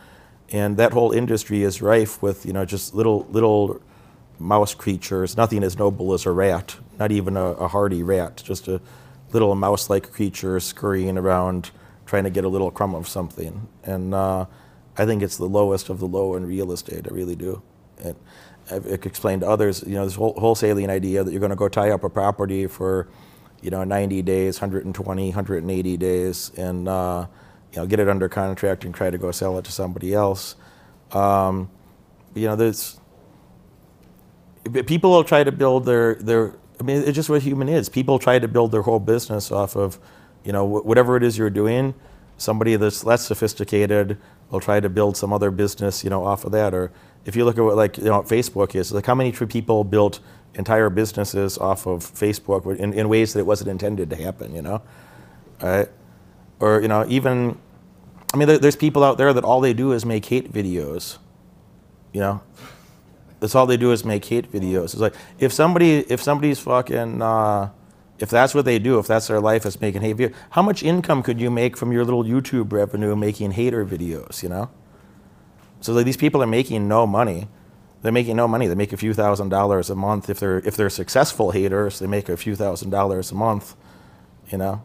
and 0.51 0.77
that 0.77 0.93
whole 0.93 1.13
industry 1.13 1.63
is 1.63 1.83
rife 1.83 2.23
with 2.23 2.47
you 2.47 2.53
know 2.53 2.65
just 2.65 2.95
little 2.95 3.27
little 3.31 3.81
mouse 4.39 4.75
creatures, 4.75 5.37
nothing 5.37 5.65
as 5.65 5.79
noble 5.79 6.13
as 6.15 6.27
a 6.27 6.31
rat, 6.31 6.77
not 6.99 7.13
even 7.13 7.37
a, 7.37 7.45
a 7.53 7.69
hardy 7.69 8.03
rat, 8.03 8.43
just 8.45 8.69
a 8.69 8.81
little 9.33 9.55
mouse-like 9.55 10.13
creature 10.13 10.59
scurrying 10.61 11.19
around 11.19 11.71
trying 12.07 12.25
to 12.25 12.31
get 12.31 12.45
a 12.45 12.49
little 12.49 12.71
crumb 12.71 12.95
of 12.95 13.07
something. 13.07 13.69
And 13.85 14.15
uh, 14.15 14.47
I 14.97 15.05
think 15.05 15.23
it's 15.23 15.37
the 15.37 15.49
lowest 15.49 15.91
of 15.91 16.01
the 16.01 16.07
low 16.07 16.35
in 16.35 16.47
real 16.47 16.73
estate. 16.73 17.07
I 17.07 17.15
really 17.15 17.37
do. 17.37 17.63
And 18.03 18.17
I've 18.71 18.87
explained 18.87 19.43
to 19.43 19.49
others, 19.49 19.85
you 19.87 19.95
know, 19.95 20.05
this 20.05 20.15
whole 20.15 20.35
wholesaling 20.35 20.89
idea 20.89 21.25
that 21.25 21.31
you're 21.31 21.41
going 21.41 21.51
to 21.51 21.57
go 21.57 21.69
tie 21.69 21.91
up 21.91 22.05
a 22.05 22.11
property 22.11 22.67
for, 22.67 23.09
you 23.61 23.71
know, 23.71 23.85
90 23.85 24.23
days, 24.23 24.61
120, 24.61 25.29
180 25.29 25.97
days, 25.97 26.51
and 26.57 26.89
uh, 26.89 27.27
you 27.73 27.81
know, 27.81 27.87
get 27.87 28.01
it 28.01 28.09
under 28.09 28.29
contract 28.29 28.85
and 28.85 28.95
try 28.95 29.11
to 29.11 29.19
go 29.19 29.31
sell 29.31 29.59
it 29.59 29.65
to 29.65 29.73
somebody 29.73 30.15
else. 30.15 30.57
Um, 31.13 31.71
you 32.35 32.47
know, 32.47 32.57
there's 32.57 33.01
people 34.87 35.11
will 35.11 35.25
try 35.25 35.45
to 35.45 35.53
build 35.53 35.85
their 35.85 36.15
their. 36.17 36.55
I 36.81 36.85
mean, 36.85 36.99
it's 36.99 37.15
just 37.15 37.29
what 37.29 37.43
human 37.43 37.69
is. 37.69 37.89
People 37.89 38.19
try 38.19 38.39
to 38.39 38.47
build 38.47 38.71
their 38.71 38.83
whole 38.83 39.01
business 39.01 39.51
off 39.51 39.75
of, 39.75 39.99
you 40.45 40.53
know, 40.53 40.65
whatever 40.65 41.17
it 41.17 41.25
is 41.25 41.37
you're 41.37 41.51
doing. 41.51 41.95
Somebody 42.37 42.77
that's 42.77 43.05
less 43.05 43.27
sophisticated 43.27 44.17
will 44.51 44.61
try 44.61 44.79
to 44.79 44.89
build 44.89 45.17
some 45.17 45.33
other 45.33 45.51
business, 45.51 46.05
you 46.05 46.11
know, 46.11 46.25
off 46.25 46.45
of 46.45 46.53
that. 46.53 46.73
Or 46.75 46.93
if 47.25 47.35
you 47.35 47.45
look 47.45 47.59
at 47.59 47.65
what 47.65 47.77
like 47.77 47.99
you 47.99 48.05
know 48.05 48.23
Facebook 48.23 48.75
is, 48.75 48.93
like 48.93 49.07
how 49.07 49.15
many 49.15 49.33
true 49.33 49.47
people 49.47 49.85
built 49.85 50.21
entire 50.55 50.91
businesses 50.91 51.59
off 51.59 51.87
of 51.87 52.01
Facebook 52.01 52.79
in, 52.79 52.93
in 52.93 53.09
ways 53.09 53.33
that 53.33 53.41
it 53.41 53.47
wasn't 53.47 53.71
intended 53.71 54.11
to 54.11 54.17
happen, 54.17 54.55
you 54.55 54.63
know, 54.63 54.83
right? 55.63 55.89
Or 56.61 56.81
you 56.81 56.89
know, 56.89 57.05
even, 57.09 57.59
I 58.33 58.37
mean, 58.37 58.49
there, 58.49 58.59
there's 58.59 58.77
people 58.77 59.05
out 59.05 59.19
there 59.19 59.33
that 59.33 59.45
all 59.45 59.61
they 59.61 59.75
do 59.75 59.93
is 59.93 60.05
make 60.05 60.25
hate 60.27 60.53
videos, 60.53 61.19
you 62.13 62.21
know. 62.21 62.41
That's 63.41 63.55
all 63.55 63.67
they 63.67 63.77
do 63.77 63.93
is 63.93 64.05
make 64.05 64.25
hate 64.25 64.51
videos. 64.51 64.85
It's 64.85 64.97
like 64.97 65.15
if 65.39 65.53
somebody 65.53 65.99
if 65.99 66.23
somebody's 66.23 66.59
fucking 66.59 67.23
uh, 67.23 67.71
if 68.19 68.31
that's 68.31 68.55
what 68.55 68.65
they 68.65 68.79
do, 68.79 68.99
if 68.99 69.07
that's 69.07 69.29
their 69.29 69.41
life 69.41 69.65
is 69.65 69.81
making 69.81 70.03
hate 70.03 70.17
videos, 70.17 70.35
how 70.51 70.63
much 70.63 70.83
income 70.83 71.23
could 71.23 71.41
you 71.41 71.51
make 71.51 71.77
from 71.77 71.93
your 71.93 72.05
little 72.05 72.25
YouTube 72.25 72.73
revenue 72.73 73.15
making 73.15 73.53
hater 73.53 73.87
videos, 73.87 74.43
you 74.43 74.49
know? 74.49 74.71
So 75.81 75.93
like, 75.93 76.05
these 76.05 76.17
people 76.17 76.43
are 76.43 76.47
making 76.47 76.89
no 76.89 77.07
money. 77.07 77.49
They're 78.03 78.13
making 78.13 78.37
no 78.37 78.49
money. 78.49 78.67
They 78.67 78.75
make 78.75 78.93
a 78.93 78.97
few 78.97 79.15
thousand 79.15 79.49
dollars 79.51 79.91
a 79.91 79.95
month. 79.95 80.29
If 80.29 80.41
they're 80.41 80.59
if 80.59 80.77
they're 80.77 80.91
successful 80.91 81.51
haters, 81.53 81.99
they 81.99 82.07
make 82.07 82.29
a 82.29 82.37
few 82.37 82.57
thousand 82.57 82.91
dollars 82.91 83.31
a 83.31 83.35
month, 83.35 83.77
you 84.51 84.59
know? 84.59 84.83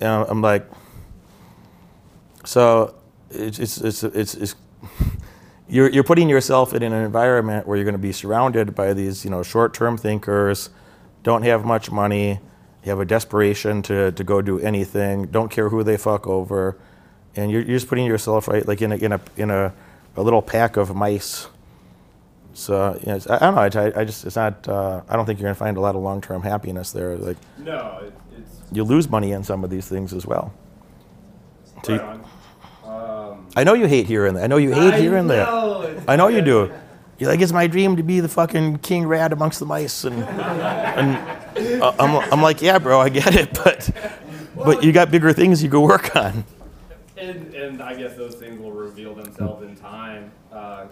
And 0.00 0.26
I'm 0.28 0.42
like, 0.42 0.66
so 2.44 2.94
it's 3.30 3.58
it's 3.58 3.78
it's, 3.78 4.02
it's, 4.02 4.34
it's 4.34 4.54
you're, 5.70 5.88
you're 5.88 6.04
putting 6.04 6.28
yourself 6.28 6.74
in 6.74 6.82
an 6.82 6.92
environment 6.92 7.66
where 7.66 7.76
you're 7.76 7.84
going 7.84 7.94
to 7.94 7.98
be 7.98 8.12
surrounded 8.12 8.74
by 8.74 8.92
these 8.92 9.24
you 9.24 9.30
know 9.30 9.42
short-term 9.42 9.96
thinkers, 9.96 10.70
don't 11.22 11.42
have 11.42 11.64
much 11.64 11.90
money, 11.90 12.40
have 12.84 13.00
a 13.00 13.04
desperation 13.04 13.82
to, 13.82 14.12
to 14.12 14.24
go 14.24 14.42
do 14.42 14.58
anything, 14.58 15.26
don't 15.26 15.50
care 15.50 15.68
who 15.68 15.82
they 15.82 15.96
fuck 15.96 16.26
over, 16.26 16.76
and 17.36 17.50
you're, 17.50 17.62
you're 17.62 17.76
just 17.76 17.88
putting 17.88 18.06
yourself 18.06 18.48
right 18.48 18.66
like 18.66 18.82
in 18.82 18.92
a 18.92 18.96
in 18.96 19.12
a 19.12 19.20
in 19.36 19.50
a, 19.50 19.72
a 20.16 20.22
little 20.22 20.42
pack 20.42 20.76
of 20.76 20.94
mice. 20.94 21.46
So 22.52 22.98
you 23.00 23.12
know, 23.12 23.20
I, 23.30 23.36
I 23.36 23.38
don't 23.38 23.54
know. 23.54 23.80
I, 23.80 24.00
I 24.00 24.04
just 24.04 24.24
it's 24.24 24.36
not. 24.36 24.66
Uh, 24.68 25.02
I 25.08 25.16
don't 25.16 25.24
think 25.24 25.38
you're 25.38 25.46
going 25.46 25.54
to 25.54 25.58
find 25.58 25.76
a 25.76 25.80
lot 25.80 25.94
of 25.94 26.02
long-term 26.02 26.42
happiness 26.42 26.90
there. 26.90 27.16
Like 27.16 27.36
No, 27.58 28.00
it, 28.02 28.12
it's 28.36 28.62
you 28.72 28.82
lose 28.82 29.08
money 29.08 29.32
in 29.32 29.44
some 29.44 29.62
of 29.62 29.70
these 29.70 29.86
things 29.86 30.12
as 30.12 30.26
well. 30.26 30.52
So 31.84 31.94
you-. 31.94 32.00
Um, 32.90 33.46
I 33.56 33.64
know 33.64 33.74
you 33.74 33.86
hate 33.86 34.06
here 34.06 34.26
and 34.26 34.36
there. 34.36 34.44
I 34.44 34.46
know 34.46 34.56
you 34.56 34.72
hate 34.72 34.94
I 34.94 35.00
here 35.00 35.16
and 35.16 35.30
there. 35.30 35.46
I 36.10 36.16
know 36.16 36.26
you 36.26 36.42
do. 36.42 36.72
You're 37.18 37.30
like, 37.30 37.40
it's 37.40 37.52
my 37.52 37.68
dream 37.68 37.96
to 37.96 38.02
be 38.02 38.18
the 38.18 38.28
fucking 38.28 38.78
king 38.78 39.06
rat 39.06 39.32
amongst 39.32 39.60
the 39.60 39.66
mice, 39.66 40.02
and 40.04 40.24
and 40.24 41.82
uh, 41.82 41.94
I'm, 42.00 42.16
I'm 42.32 42.42
like, 42.42 42.60
yeah, 42.60 42.78
bro, 42.78 42.98
I 42.98 43.10
get 43.10 43.36
it, 43.36 43.52
but 43.64 43.90
but 44.56 44.82
you 44.82 44.90
got 44.90 45.12
bigger 45.12 45.32
things 45.32 45.62
you 45.62 45.68
go 45.68 45.82
work 45.82 46.16
on. 46.16 46.44
And, 47.16 47.54
and 47.54 47.82
I 47.82 47.94
guess 47.94 48.16
those 48.16 48.34
things 48.34 48.58
will 48.58 48.72
reveal 48.72 49.14
themselves 49.14 49.62
in 49.62 49.76
time. 49.76 50.32
Uh, 50.52 50.86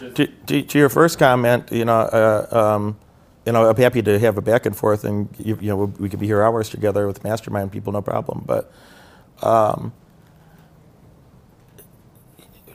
To, 0.00 0.26
to, 0.26 0.62
to 0.62 0.78
your 0.78 0.88
first 0.88 1.18
comment, 1.18 1.70
you 1.70 1.84
know, 1.84 2.00
uh, 2.00 2.46
um, 2.50 2.96
you 3.46 3.52
know, 3.52 3.68
I'm 3.68 3.76
happy 3.76 4.02
to 4.02 4.18
have 4.18 4.36
a 4.38 4.42
back 4.42 4.66
and 4.66 4.76
forth, 4.76 5.04
and 5.04 5.28
you, 5.38 5.56
you 5.60 5.68
know, 5.68 5.84
we 6.00 6.08
could 6.08 6.18
be 6.18 6.26
here 6.26 6.42
hours 6.42 6.68
together 6.68 7.06
with 7.06 7.22
mastermind 7.22 7.70
people, 7.70 7.92
no 7.92 8.02
problem. 8.02 8.42
But 8.44 8.72
um, 9.42 9.92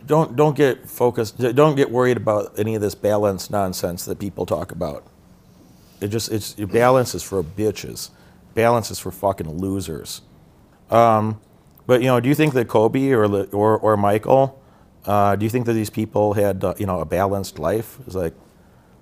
don't 0.09 0.35
don't 0.35 0.57
get 0.57 0.89
focused. 0.89 1.37
Don't 1.37 1.75
get 1.75 1.91
worried 1.91 2.17
about 2.17 2.57
any 2.57 2.73
of 2.73 2.81
this 2.81 2.95
balance 2.95 3.51
nonsense 3.51 4.05
that 4.05 4.17
people 4.17 4.47
talk 4.47 4.71
about. 4.71 5.05
It 6.01 6.07
just 6.07 6.31
it's 6.31 6.55
balance 6.55 7.13
is 7.13 7.21
for 7.21 7.43
bitches. 7.43 8.09
Balance 8.55 8.89
is 8.89 8.97
for 8.97 9.11
fucking 9.11 9.47
losers. 9.59 10.21
Um, 10.89 11.39
but 11.85 12.01
you 12.01 12.07
know, 12.07 12.19
do 12.19 12.27
you 12.27 12.33
think 12.33 12.55
that 12.55 12.67
Kobe 12.67 13.11
or 13.11 13.25
or 13.53 13.77
or 13.77 13.95
Michael? 13.97 14.59
Uh, 15.05 15.35
do 15.35 15.45
you 15.45 15.49
think 15.49 15.67
that 15.67 15.73
these 15.73 15.91
people 15.91 16.33
had 16.33 16.63
uh, 16.63 16.73
you 16.79 16.87
know 16.87 16.99
a 17.01 17.05
balanced 17.05 17.59
life? 17.59 17.99
It's 18.07 18.15
like 18.15 18.33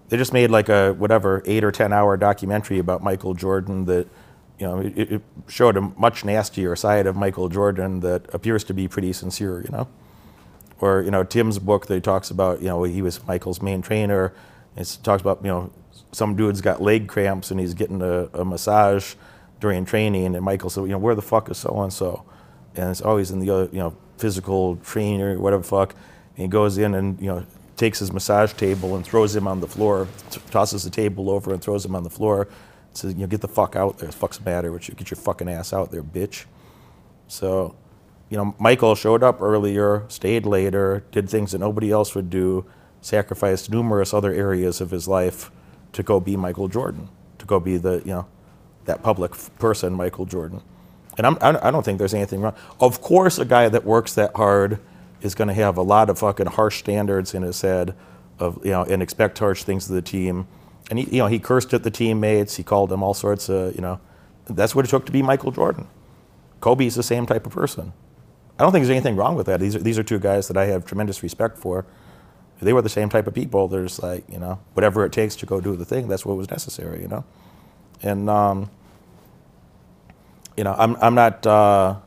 they 0.09 0.17
just 0.17 0.33
made 0.33 0.51
like 0.51 0.67
a 0.67 0.91
whatever 0.91 1.41
eight 1.45 1.63
or 1.63 1.71
ten 1.71 1.93
hour 1.93 2.17
documentary 2.17 2.79
about 2.79 3.01
Michael 3.01 3.33
Jordan 3.33 3.85
that 3.85 4.09
you 4.59 4.67
know 4.67 4.79
it, 4.81 4.97
it 4.97 5.21
showed 5.47 5.77
a 5.77 5.81
much 5.81 6.25
nastier 6.25 6.75
side 6.75 7.07
of 7.07 7.15
Michael 7.15 7.47
Jordan 7.47 8.01
that 8.01 8.25
appears 8.33 8.65
to 8.65 8.73
be 8.73 8.89
pretty 8.89 9.13
sincere. 9.13 9.61
You 9.61 9.69
know, 9.71 9.87
or 10.79 11.01
you 11.01 11.11
know 11.11 11.23
Tim's 11.23 11.59
book 11.59 11.87
that 11.87 11.95
he 11.95 12.01
talks 12.01 12.29
about 12.29 12.61
you 12.61 12.67
know 12.67 12.83
he 12.83 13.01
was 13.01 13.25
Michael's 13.25 13.61
main 13.61 13.81
trainer. 13.81 14.33
It 14.75 14.97
talks 15.03 15.21
about 15.21 15.39
you 15.43 15.49
know 15.49 15.71
some 16.11 16.35
dude's 16.35 16.61
got 16.61 16.81
leg 16.81 17.07
cramps 17.07 17.51
and 17.51 17.59
he's 17.59 17.73
getting 17.73 18.01
a, 18.01 18.25
a 18.33 18.45
massage 18.45 19.15
during 19.59 19.85
training, 19.85 20.35
and 20.35 20.43
Michael 20.43 20.69
said 20.69 20.81
you 20.81 20.89
know 20.89 20.97
where 20.97 21.15
the 21.15 21.21
fuck 21.21 21.49
is 21.49 21.57
so 21.57 21.81
and 21.81 21.91
so, 21.91 22.23
and 22.75 22.89
it's 22.89 23.01
always 23.01 23.31
in 23.31 23.39
the 23.39 23.49
other 23.49 23.69
you 23.71 23.79
know 23.79 23.95
physical 24.17 24.77
trainer 24.77 25.37
whatever 25.39 25.63
fuck, 25.63 25.93
and 26.35 26.43
he 26.43 26.47
goes 26.47 26.77
in 26.77 26.93
and 26.93 27.19
you 27.19 27.27
know 27.27 27.45
takes 27.75 27.99
his 27.99 28.11
massage 28.11 28.53
table 28.53 28.95
and 28.95 29.05
throws 29.05 29.35
him 29.35 29.47
on 29.47 29.59
the 29.61 29.67
floor, 29.67 30.07
t- 30.31 30.41
tosses 30.49 30.83
the 30.83 30.89
table 30.89 31.29
over 31.29 31.53
and 31.53 31.61
throws 31.61 31.85
him 31.85 31.95
on 31.95 32.03
the 32.03 32.09
floor. 32.09 32.47
Says 32.93 33.13
you 33.13 33.21
know 33.21 33.27
get 33.27 33.41
the 33.41 33.47
fuck 33.47 33.75
out 33.75 33.99
there. 33.99 34.09
The 34.09 34.15
fuck's 34.15 34.37
the 34.37 34.45
matter 34.45 34.71
with 34.71 34.89
you? 34.89 34.95
Get 34.95 35.11
your 35.11 35.19
fucking 35.19 35.47
ass 35.49 35.73
out 35.73 35.91
there, 35.91 36.03
bitch. 36.03 36.45
So, 37.27 37.75
you 38.29 38.37
know, 38.37 38.55
Michael 38.59 38.95
showed 38.95 39.23
up 39.23 39.41
earlier, 39.41 40.03
stayed 40.09 40.45
later, 40.45 41.03
did 41.11 41.29
things 41.29 41.51
that 41.53 41.59
nobody 41.59 41.91
else 41.91 42.15
would 42.15 42.29
do, 42.29 42.65
sacrificed 43.01 43.71
numerous 43.71 44.13
other 44.13 44.33
areas 44.33 44.81
of 44.81 44.91
his 44.91 45.07
life 45.07 45.51
to 45.93 46.03
go 46.03 46.19
be 46.19 46.35
Michael 46.35 46.67
Jordan, 46.67 47.09
to 47.39 47.45
go 47.45 47.59
be 47.59 47.77
the, 47.77 48.01
you 48.05 48.11
know, 48.11 48.27
that 48.85 49.01
public 49.03 49.33
person, 49.59 49.93
Michael 49.93 50.25
Jordan. 50.25 50.61
And 51.17 51.25
I'm, 51.25 51.37
I 51.41 51.67
I 51.67 51.71
don't 51.71 51.83
think 51.83 51.99
there's 51.99 52.13
anything 52.13 52.41
wrong. 52.41 52.55
Of 52.79 53.01
course, 53.01 53.39
a 53.39 53.45
guy 53.45 53.69
that 53.69 53.85
works 53.85 54.13
that 54.15 54.35
hard 54.35 54.79
is 55.21 55.35
going 55.35 55.47
to 55.47 55.53
have 55.53 55.77
a 55.77 55.81
lot 55.81 56.09
of 56.09 56.19
fucking 56.19 56.47
harsh 56.47 56.79
standards 56.79 57.33
in 57.33 57.41
his 57.43 57.61
head 57.61 57.95
of, 58.39 58.63
you 58.63 58.71
know, 58.71 58.83
and 58.83 59.01
expect 59.01 59.39
harsh 59.39 59.63
things 59.63 59.89
of 59.89 59.95
the 59.95 60.01
team. 60.01 60.47
And 60.89 60.99
he, 60.99 61.05
you 61.05 61.17
know, 61.19 61.27
he 61.27 61.39
cursed 61.39 61.73
at 61.73 61.83
the 61.83 61.91
teammates. 61.91 62.55
He 62.55 62.63
called 62.63 62.89
them 62.89 63.03
all 63.03 63.13
sorts 63.13 63.49
of, 63.49 63.75
you 63.75 63.81
know, 63.81 63.99
that's 64.45 64.75
what 64.75 64.85
it 64.85 64.89
took 64.89 65.05
to 65.07 65.11
be 65.11 65.21
Michael 65.21 65.51
Jordan. 65.51 65.87
Kobe's 66.61 66.95
the 66.95 67.03
same 67.03 67.25
type 67.25 67.45
of 67.45 67.51
person. 67.53 67.93
I 68.59 68.63
don't 68.63 68.71
think 68.71 68.83
there's 68.83 68.95
anything 68.95 69.15
wrong 69.15 69.35
with 69.35 69.45
that. 69.45 69.59
These 69.59 69.75
are, 69.75 69.79
these 69.79 69.99
are 69.99 70.03
two 70.03 70.19
guys 70.19 70.47
that 70.47 70.57
I 70.57 70.65
have 70.65 70.85
tremendous 70.85 71.21
respect 71.21 71.57
for. 71.57 71.85
They 72.59 72.73
were 72.73 72.81
the 72.81 72.89
same 72.89 73.09
type 73.09 73.27
of 73.27 73.35
people. 73.35 73.67
There's 73.67 74.01
like, 74.01 74.23
you 74.29 74.39
know, 74.39 74.59
whatever 74.73 75.05
it 75.05 75.11
takes 75.11 75.35
to 75.37 75.45
go 75.45 75.61
do 75.61 75.75
the 75.75 75.85
thing, 75.85 76.07
that's 76.07 76.25
what 76.25 76.37
was 76.37 76.49
necessary, 76.49 77.01
you 77.01 77.07
know? 77.07 77.23
And, 78.01 78.29
um, 78.29 78.71
you 80.55 80.63
know, 80.63 80.75
I'm, 80.75 80.95
I'm 80.95 81.13
not, 81.13 81.45
uh, 81.45 81.97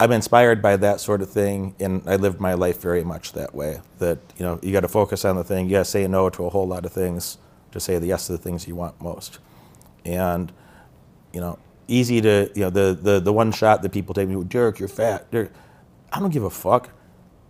I'm 0.00 0.12
inspired 0.12 0.62
by 0.62 0.78
that 0.78 0.98
sort 0.98 1.20
of 1.20 1.30
thing, 1.30 1.74
and 1.78 2.02
I 2.06 2.16
live 2.16 2.40
my 2.40 2.54
life 2.54 2.80
very 2.80 3.04
much 3.04 3.34
that 3.34 3.54
way. 3.54 3.82
That, 3.98 4.18
you 4.36 4.44
know, 4.44 4.58
you 4.62 4.72
got 4.72 4.80
to 4.80 4.88
focus 4.88 5.24
on 5.26 5.36
the 5.36 5.44
thing. 5.44 5.66
You 5.66 5.72
got 5.72 5.78
to 5.80 5.84
say 5.84 6.06
no 6.08 6.30
to 6.30 6.46
a 6.46 6.50
whole 6.50 6.66
lot 6.66 6.86
of 6.86 6.92
things 6.92 7.36
to 7.70 7.78
say 7.78 7.98
the 7.98 8.06
yes 8.06 8.26
to 8.26 8.32
the 8.32 8.38
things 8.38 8.66
you 8.66 8.74
want 8.74 9.00
most. 9.00 9.38
And, 10.04 10.50
you 11.32 11.40
know, 11.40 11.58
easy 11.92 12.20
to, 12.20 12.50
you 12.54 12.62
know, 12.62 12.70
the, 12.70 12.98
the, 13.00 13.20
the 13.20 13.32
one 13.32 13.52
shot 13.52 13.82
that 13.82 13.92
people 13.92 14.14
take 14.14 14.28
me, 14.28 14.42
Derek, 14.44 14.78
you're 14.78 14.88
fat. 14.88 15.26
I 16.12 16.18
don't 16.18 16.32
give 16.32 16.44
a 16.44 16.50
fuck. 16.50 16.90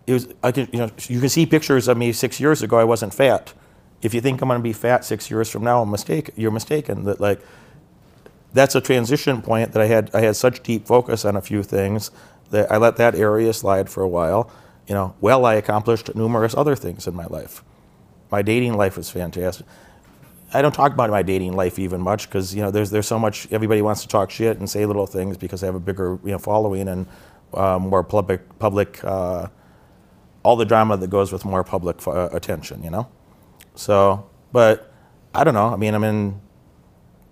It 0.05 0.13
was, 0.13 0.27
I 0.43 0.51
can, 0.51 0.67
you 0.71 0.79
know, 0.79 0.89
you 1.07 1.19
can 1.19 1.29
see 1.29 1.45
pictures 1.45 1.87
of 1.87 1.97
me 1.97 2.11
six 2.11 2.39
years 2.39 2.61
ago, 2.61 2.77
I 2.77 2.83
wasn't 2.83 3.13
fat. 3.13 3.53
If 4.01 4.13
you 4.13 4.19
think 4.19 4.41
I'm 4.41 4.49
going 4.49 4.59
to 4.59 4.63
be 4.63 4.73
fat 4.73 5.05
six 5.05 5.31
years 5.31 5.49
from 5.49 5.63
now, 5.63 5.81
I'm 5.81 5.89
mistake, 5.89 6.31
you're 6.35 6.51
mistaken. 6.51 7.05
That 7.05 7.21
like, 7.21 7.39
that's 8.51 8.75
a 8.75 8.81
transition 8.81 9.41
point 9.41 9.71
that 9.71 9.81
I 9.81 9.85
had, 9.85 10.11
I 10.13 10.21
had 10.21 10.35
such 10.35 10.61
deep 10.61 10.85
focus 10.85 11.23
on 11.23 11.37
a 11.37 11.41
few 11.41 11.63
things 11.63 12.11
that 12.51 12.69
I 12.71 12.77
let 12.77 12.97
that 12.97 13.15
area 13.15 13.53
slide 13.53 13.89
for 13.89 14.03
a 14.03 14.07
while. 14.07 14.51
You 14.87 14.93
know, 14.93 15.15
well, 15.21 15.45
I 15.45 15.53
accomplished 15.55 16.13
numerous 16.15 16.53
other 16.53 16.75
things 16.75 17.07
in 17.07 17.15
my 17.15 17.25
life. 17.25 17.63
My 18.29 18.41
dating 18.41 18.75
life 18.75 18.97
was 18.97 19.09
fantastic. 19.09 19.65
I 20.53 20.61
don't 20.61 20.73
talk 20.73 20.93
about 20.93 21.09
my 21.09 21.23
dating 21.23 21.53
life 21.53 21.79
even 21.79 21.99
much 21.99 22.27
because 22.29 22.53
you 22.53 22.61
know 22.61 22.69
there's 22.69 22.91
there's 22.91 23.07
so 23.07 23.17
much 23.17 23.51
everybody 23.51 23.81
wants 23.81 24.01
to 24.03 24.07
talk 24.07 24.29
shit 24.29 24.59
and 24.59 24.69
say 24.69 24.85
little 24.85 25.07
things 25.07 25.35
because 25.35 25.63
I 25.63 25.65
have 25.65 25.75
a 25.75 25.79
bigger 25.79 26.19
you 26.23 26.31
know 26.31 26.37
following 26.37 26.87
and 26.87 27.07
uh, 27.53 27.79
more 27.79 28.03
public 28.03 28.59
public 28.59 29.03
uh, 29.03 29.47
all 30.43 30.55
the 30.55 30.65
drama 30.65 30.95
that 30.97 31.09
goes 31.09 31.31
with 31.31 31.43
more 31.43 31.63
public 31.63 32.05
uh, 32.07 32.29
attention 32.31 32.83
you 32.83 32.91
know? 32.91 33.07
So 33.75 34.29
but 34.51 34.93
I 35.33 35.43
don't 35.43 35.55
know. 35.55 35.67
I 35.67 35.75
mean 35.75 35.95
I'm 35.95 36.03
in 36.03 36.39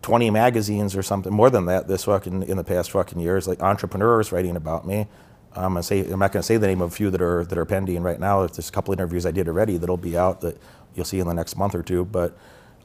20 0.02 0.32
magazines 0.32 0.96
or 0.96 1.04
something 1.04 1.32
more 1.32 1.52
than 1.52 1.66
that 1.66 1.88
this 1.88 2.06
fucking 2.06 2.44
in 2.44 2.58
the 2.58 2.64
past 2.64 2.90
fucking 2.90 3.20
years 3.20 3.48
like 3.48 3.62
entrepreneurs 3.62 4.32
writing 4.32 4.56
about 4.56 4.88
me. 4.88 5.08
I'm 5.54 5.74
gonna 5.74 5.84
say 5.84 6.00
I'm 6.00 6.18
not 6.18 6.32
gonna 6.32 6.42
say 6.42 6.58
the 6.58 6.66
name 6.66 6.82
of 6.82 6.92
a 6.92 6.96
few 6.96 7.12
that 7.12 7.22
are 7.22 7.46
that 7.46 7.58
are 7.58 7.66
pending 7.66 8.02
right 8.02 8.20
now. 8.20 8.48
There's 8.48 8.70
a 8.70 8.72
couple 8.72 8.94
interviews 8.94 9.28
I 9.28 9.32
did 9.32 9.48
already 9.48 9.78
that'll 9.78 9.98
be 9.98 10.18
out 10.18 10.42
that 10.42 10.58
you'll 10.96 11.06
see 11.06 11.20
in 11.20 11.28
the 11.28 11.34
next 11.34 11.56
month 11.56 11.76
or 11.76 11.84
two 11.84 12.04
but 12.04 12.36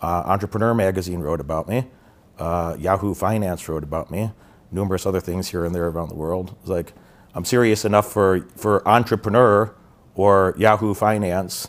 uh, 0.03 0.23
Entrepreneur 0.27 0.75
Magazine 0.75 1.21
wrote 1.21 1.41
about 1.41 1.69
me. 1.69 1.87
Uh, 2.39 2.77
Yahoo 2.79 3.15
Finance 3.15 3.69
wrote 3.69 3.83
about 3.83 4.11
me. 4.11 4.31
Numerous 4.71 5.07
other 5.07 5.21
things 5.21 5.49
here 5.49 5.65
and 5.65 5.75
there 5.75 5.87
around 5.87 6.09
the 6.09 6.15
world. 6.15 6.55
It's 6.61 6.69
like 6.69 6.93
I'm 7.35 7.45
serious 7.45 7.85
enough 7.85 8.11
for 8.13 8.41
for 8.57 8.87
Entrepreneur 8.87 9.75
or 10.15 10.55
Yahoo 10.59 10.95
Finance, 10.95 11.69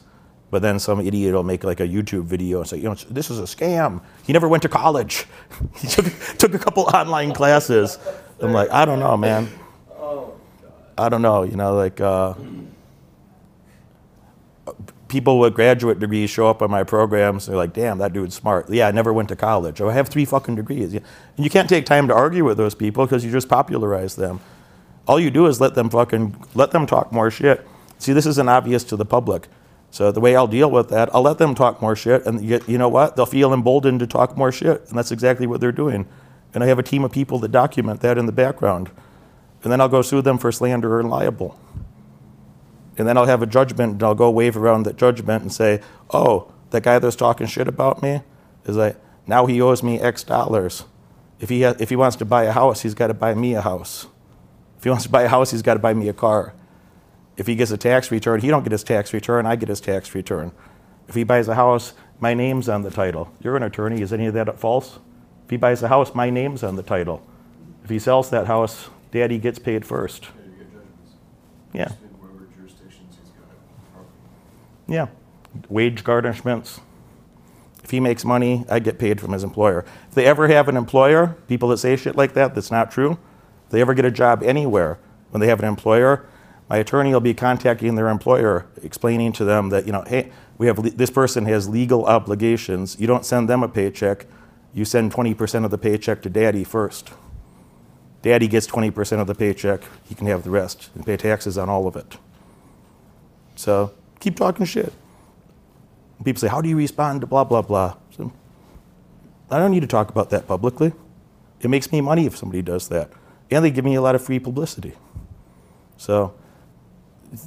but 0.50 0.62
then 0.62 0.80
some 0.80 1.00
idiot 1.00 1.34
will 1.34 1.44
make 1.44 1.64
like 1.64 1.80
a 1.80 1.88
YouTube 1.88 2.24
video 2.24 2.60
and 2.60 2.68
say, 2.68 2.78
you 2.78 2.84
know, 2.84 2.96
this 3.10 3.30
is 3.30 3.40
a 3.40 3.44
scam. 3.44 4.02
He 4.26 4.34
never 4.34 4.48
went 4.48 4.64
to 4.64 4.70
college. 4.70 5.26
he 5.76 5.88
took 5.88 6.06
took 6.38 6.54
a 6.54 6.60
couple 6.60 6.84
online 6.84 7.34
classes. 7.34 8.00
I'm 8.42 8.54
like, 8.54 8.72
I 8.72 8.86
don't 8.86 9.00
know, 9.00 9.16
man. 9.16 9.50
I 10.98 11.10
don't 11.10 11.22
know. 11.22 11.44
You 11.44 11.56
know, 11.56 11.76
like. 11.76 12.02
Uh, 12.02 12.34
people 15.08 15.40
with 15.40 15.54
graduate 15.54 16.00
degrees 16.00 16.30
show 16.30 16.48
up 16.48 16.62
on 16.62 16.70
my 16.70 16.84
programs. 16.84 17.46
They're 17.46 17.56
like, 17.56 17.74
"Damn, 17.74 17.98
that 18.00 18.14
dude's 18.14 18.36
smart." 18.36 18.70
Yeah, 18.70 18.88
I 18.88 18.92
never 18.92 19.14
went 19.14 19.30
to 19.30 19.36
college. 19.36 19.82
Oh, 19.82 19.90
I 19.90 19.94
have 19.94 20.08
three 20.10 20.26
fucking 20.26 20.56
degrees. 20.56 20.94
And 20.94 21.04
you 21.38 21.50
can't 21.50 21.70
take 21.70 21.86
time 21.86 22.08
to 22.08 22.14
argue 22.14 22.44
with 22.44 22.58
those 22.58 22.76
people 22.76 23.06
because 23.06 23.24
you 23.24 23.32
just 23.32 23.50
popularize 23.50 24.16
them. 24.16 24.40
All 25.08 25.20
you 25.20 25.32
do 25.32 25.46
is 25.46 25.62
let 25.62 25.76
them 25.76 25.90
fucking 25.90 26.36
let 26.56 26.72
them 26.72 26.86
talk 26.86 27.12
more 27.12 27.32
shit. 27.32 27.66
See, 27.98 28.14
this 28.14 28.26
isn't 28.26 28.50
obvious 28.50 28.84
to 28.86 28.96
the 28.96 29.06
public. 29.06 29.48
So 29.90 30.12
the 30.12 30.20
way 30.20 30.36
I'll 30.36 30.48
deal 30.48 30.70
with 30.70 30.90
that, 30.90 31.14
I'll 31.16 31.22
let 31.22 31.38
them 31.38 31.56
talk 31.56 31.82
more 31.82 31.96
shit, 31.96 32.26
and 32.26 32.44
you, 32.44 32.60
you 32.68 32.78
know 32.78 32.90
what? 32.90 33.16
They'll 33.16 33.26
feel 33.26 33.54
emboldened 33.54 34.00
to 34.02 34.08
talk 34.08 34.38
more 34.38 34.52
shit, 34.52 34.86
and 34.90 34.98
that's 34.98 35.12
exactly 35.12 35.48
what 35.48 35.62
they're 35.62 35.72
doing. 35.72 36.06
And 36.54 36.64
I 36.64 36.68
have 36.68 36.80
a 36.80 36.84
team 36.84 37.04
of 37.04 37.12
people 37.12 37.40
that 37.40 37.52
document 37.52 38.02
that 38.02 38.18
in 38.18 38.26
the 38.26 38.32
background, 38.32 38.92
and 39.64 39.72
then 39.72 39.80
I'll 39.80 39.90
go 39.90 40.02
sue 40.02 40.22
them 40.22 40.38
for 40.38 40.52
slander 40.52 41.00
and 41.00 41.10
libel. 41.10 41.58
And 42.98 43.08
then 43.08 43.18
I'll 43.18 43.26
have 43.26 43.42
a 43.44 43.48
judgment, 43.48 43.94
and 43.94 44.04
I'll 44.04 44.16
go 44.16 44.30
wave 44.30 44.58
around 44.58 44.84
that 44.84 44.98
judgment 44.98 45.44
and 45.44 45.52
say, 45.54 45.82
"Oh, 46.12 46.52
that 46.72 46.84
guy 46.84 47.00
that's 47.00 47.16
talking 47.16 47.48
shit 47.48 47.68
about 47.68 48.02
me 48.02 48.22
is 48.66 48.76
like 48.76 48.98
now 49.28 49.46
he 49.46 49.62
owes 49.62 49.84
me 49.84 50.00
X 50.00 50.24
dollars. 50.24 50.86
If 51.40 51.50
he 51.50 51.62
ha- 51.64 51.76
if 51.80 51.90
he 51.90 51.96
wants 51.96 52.16
to 52.18 52.26
buy 52.26 52.44
a 52.44 52.52
house, 52.52 52.82
he's 52.82 52.96
got 52.96 53.08
to 53.08 53.14
buy 53.14 53.36
me 53.36 53.54
a 53.54 53.62
house. 53.62 54.08
If 54.78 54.84
he 54.84 54.90
wants 54.90 55.06
to 55.06 55.12
buy 55.12 55.24
a 55.24 55.28
house, 55.30 55.52
he's 55.52 55.62
got 55.62 55.76
to 55.76 55.80
buy 55.80 55.94
me 55.94 56.10
a 56.10 56.14
car." 56.14 56.54
If 57.38 57.46
he 57.46 57.54
gets 57.56 57.70
a 57.70 57.78
tax 57.78 58.10
return, 58.10 58.42
he 58.42 58.48
don't 58.48 58.64
get 58.64 58.72
his 58.72 58.84
tax 58.84 59.14
return, 59.14 59.46
I 59.46 59.56
get 59.56 59.70
his 59.70 59.80
tax 59.80 60.16
return. 60.16 60.52
If 61.08 61.14
he 61.14 61.24
buys 61.24 61.48
a 61.48 61.54
house, 61.54 61.94
my 62.20 62.34
name's 62.34 62.68
on 62.68 62.82
the 62.82 62.90
title. 62.90 63.32
You're 63.44 63.56
an 63.56 63.62
attorney, 63.62 64.02
is 64.02 64.12
any 64.12 64.26
of 64.26 64.34
that 64.34 64.60
false? 64.60 64.98
If 65.46 65.52
he 65.52 65.58
buys 65.58 65.84
a 65.84 65.88
house, 65.88 66.16
my 66.16 66.32
name's 66.32 66.64
on 66.64 66.78
the 66.78 66.84
title. 66.84 67.22
If 67.84 67.92
he 67.92 68.00
sells 68.00 68.32
that 68.32 68.48
house, 68.48 68.90
daddy 69.12 69.38
gets 69.38 69.60
paid 69.60 69.86
first. 69.86 70.24
Yeah, 70.24 70.30
you 70.46 70.52
get 70.58 70.72
judgments. 70.72 71.12
Yeah, 71.74 71.86
Just 71.86 72.02
in 72.02 72.08
whatever 72.20 72.48
jurisdictions 72.58 73.16
he's 73.22 73.30
got 73.30 73.46
property. 73.94 74.12
Yeah. 74.88 75.08
Wage 75.70 76.04
garnishments. 76.04 76.80
If 77.84 77.92
he 77.92 78.00
makes 78.00 78.26
money, 78.26 78.66
I 78.70 78.80
get 78.80 79.00
paid 79.00 79.22
from 79.22 79.32
his 79.32 79.44
employer. 79.44 79.86
If 80.10 80.16
they 80.16 80.26
ever 80.26 80.48
have 80.50 80.68
an 80.68 80.76
employer, 80.76 81.38
people 81.48 81.70
that 81.70 81.78
say 81.78 81.96
shit 81.96 82.16
like 82.16 82.34
that, 82.34 82.54
that's 82.54 82.72
not 82.72 82.92
true, 82.92 83.18
if 83.66 83.72
they 83.72 83.82
ever 83.82 83.94
get 83.94 84.06
a 84.06 84.12
job 84.12 84.44
anywhere, 84.44 85.00
when 85.30 85.42
they 85.42 85.48
have 85.48 85.60
an 85.60 85.66
employer, 85.66 86.26
my 86.70 86.78
attorney 86.78 87.14
will 87.14 87.22
be 87.22 87.34
contacting 87.34 87.96
their 87.96 88.10
employer, 88.10 88.66
explaining 88.84 89.32
to 89.34 89.46
them 89.46 89.70
that, 89.70 89.86
you 89.86 89.92
know, 89.92 90.04
hey, 90.06 90.32
we 90.58 90.68
have, 90.68 90.98
this 90.98 91.10
person 91.10 91.46
has 91.46 91.70
legal 91.70 92.06
obligations. 92.06 93.00
You 93.00 93.08
don't 93.08 93.26
send 93.26 93.48
them 93.48 93.64
a 93.64 93.70
paycheck, 93.70 94.26
you 94.74 94.84
send 94.84 95.14
20% 95.14 95.64
of 95.64 95.72
the 95.72 95.78
paycheck 95.78 96.22
to 96.24 96.30
daddy 96.30 96.64
first. 96.64 97.12
Daddy 98.22 98.48
gets 98.48 98.68
20% 98.68 99.22
of 99.22 99.28
the 99.28 99.36
paycheck, 99.36 99.82
he 100.04 100.16
can 100.16 100.28
have 100.28 100.44
the 100.44 100.50
rest 100.50 100.90
and 100.94 101.06
pay 101.06 101.16
taxes 101.16 101.58
on 101.58 101.70
all 101.70 101.88
of 101.88 101.96
it. 101.96 102.18
So 103.56 103.94
keep 104.20 104.36
talking 104.36 104.66
shit. 104.66 104.94
People 106.24 106.40
say, 106.40 106.48
How 106.48 106.62
do 106.62 106.70
you 106.70 106.78
respond 106.78 107.22
to 107.22 107.28
blah, 107.28 107.44
blah, 107.44 107.62
blah? 107.62 107.96
So, 108.12 108.32
I 109.50 109.60
don't 109.60 109.72
need 109.72 109.82
to 109.82 109.88
talk 109.88 110.10
about 110.10 110.30
that 110.32 110.48
publicly. 110.48 110.94
It 111.62 111.70
makes 111.70 111.92
me 111.92 112.02
money 112.02 112.26
if 112.26 112.38
somebody 112.38 112.62
does 112.62 112.90
that. 112.90 113.10
And 113.50 113.64
they 113.64 113.72
give 113.72 113.86
me 113.86 113.96
a 113.96 114.02
lot 114.02 114.16
of 114.16 114.24
free 114.24 114.40
publicity. 114.40 114.94
So 115.98 116.34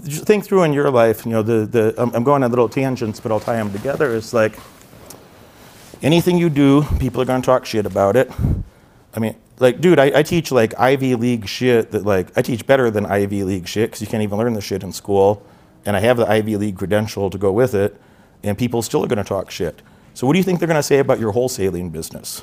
just 0.05 0.25
think 0.25 0.45
through 0.45 0.65
in 0.65 0.73
your 0.73 0.91
life, 0.91 1.25
you 1.25 1.33
know, 1.33 1.43
the, 1.43 1.67
the, 1.67 1.95
I'm, 1.97 2.15
I'm 2.15 2.25
going 2.25 2.43
on 2.43 2.51
little 2.51 2.69
tangents, 2.69 3.21
but 3.21 3.33
I'll 3.33 3.41
tie 3.41 3.57
them 3.57 3.73
together. 3.73 4.15
It's 4.15 4.33
like 4.33 4.59
anything 6.03 6.39
you 6.39 6.51
do, 6.51 6.83
people 6.99 7.21
are 7.23 7.25
going 7.25 7.43
to 7.43 7.47
talk 7.47 7.67
shit 7.67 7.87
about 7.87 8.17
it. 8.17 8.31
I 9.15 9.21
mean, 9.21 9.37
like, 9.59 9.81
dude, 9.81 9.99
I, 9.99 10.19
I 10.19 10.23
teach 10.23 10.51
like 10.51 10.79
Ivy 10.79 11.15
League 11.15 11.47
shit 11.47 11.91
that, 11.93 12.05
like, 12.05 12.37
I 12.37 12.43
teach 12.43 12.67
better 12.67 12.91
than 12.91 13.07
Ivy 13.07 13.45
League 13.45 13.69
shit 13.69 13.91
because 13.91 14.01
you 14.01 14.07
can't 14.07 14.23
even 14.23 14.39
learn 14.39 14.55
the 14.55 14.61
shit 14.61 14.83
in 14.83 14.93
school. 14.93 15.45
And 15.85 15.97
I 15.97 16.01
have 16.01 16.17
the 16.17 16.29
Ivy 16.29 16.57
League 16.57 16.77
credential 16.77 17.31
to 17.31 17.39
go 17.39 17.53
with 17.53 17.75
it, 17.75 18.01
and 18.43 18.57
people 18.57 18.83
still 18.83 19.05
are 19.05 19.09
going 19.09 19.19
to 19.19 19.25
talk 19.25 19.51
shit. 19.51 19.83
So, 20.15 20.27
what 20.27 20.35
do 20.35 20.39
you 20.39 20.45
think 20.45 20.59
they're 20.59 20.69
going 20.69 20.77
to 20.77 20.83
say 20.83 20.99
about 20.99 21.21
your 21.21 21.33
wholesaling 21.33 21.93
business? 21.93 22.43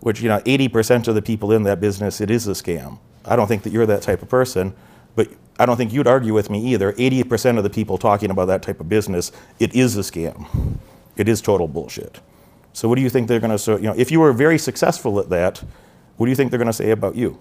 Which, 0.00 0.20
you 0.20 0.28
know, 0.28 0.40
80% 0.40 1.08
of 1.08 1.14
the 1.14 1.22
people 1.22 1.52
in 1.52 1.62
that 1.62 1.80
business, 1.80 2.20
it 2.20 2.30
is 2.30 2.48
a 2.48 2.52
scam. 2.52 2.98
I 3.24 3.36
don't 3.36 3.46
think 3.46 3.62
that 3.62 3.72
you're 3.72 3.86
that 3.86 4.02
type 4.02 4.20
of 4.20 4.28
person, 4.28 4.74
but 5.14 5.28
I 5.58 5.66
don't 5.66 5.76
think 5.76 5.92
you'd 5.92 6.08
argue 6.08 6.34
with 6.34 6.50
me 6.50 6.64
either. 6.72 6.92
80% 6.94 7.56
of 7.56 7.62
the 7.62 7.70
people 7.70 7.98
talking 7.98 8.30
about 8.30 8.46
that 8.46 8.62
type 8.62 8.80
of 8.80 8.88
business, 8.88 9.30
it 9.60 9.74
is 9.74 9.96
a 9.96 10.00
scam. 10.00 10.78
It 11.16 11.28
is 11.28 11.40
total 11.40 11.68
bullshit. 11.68 12.20
So 12.72 12.88
what 12.88 12.96
do 12.96 13.02
you 13.02 13.10
think 13.10 13.28
they're 13.28 13.40
going 13.40 13.50
to 13.50 13.58
so 13.58 13.76
you 13.76 13.84
know 13.84 13.94
if 13.96 14.10
you 14.10 14.20
were 14.20 14.32
very 14.32 14.58
successful 14.58 15.20
at 15.20 15.28
that, 15.28 15.62
what 16.16 16.26
do 16.26 16.30
you 16.30 16.36
think 16.36 16.50
they're 16.50 16.58
going 16.58 16.66
to 16.66 16.72
say 16.72 16.90
about 16.90 17.14
you? 17.16 17.38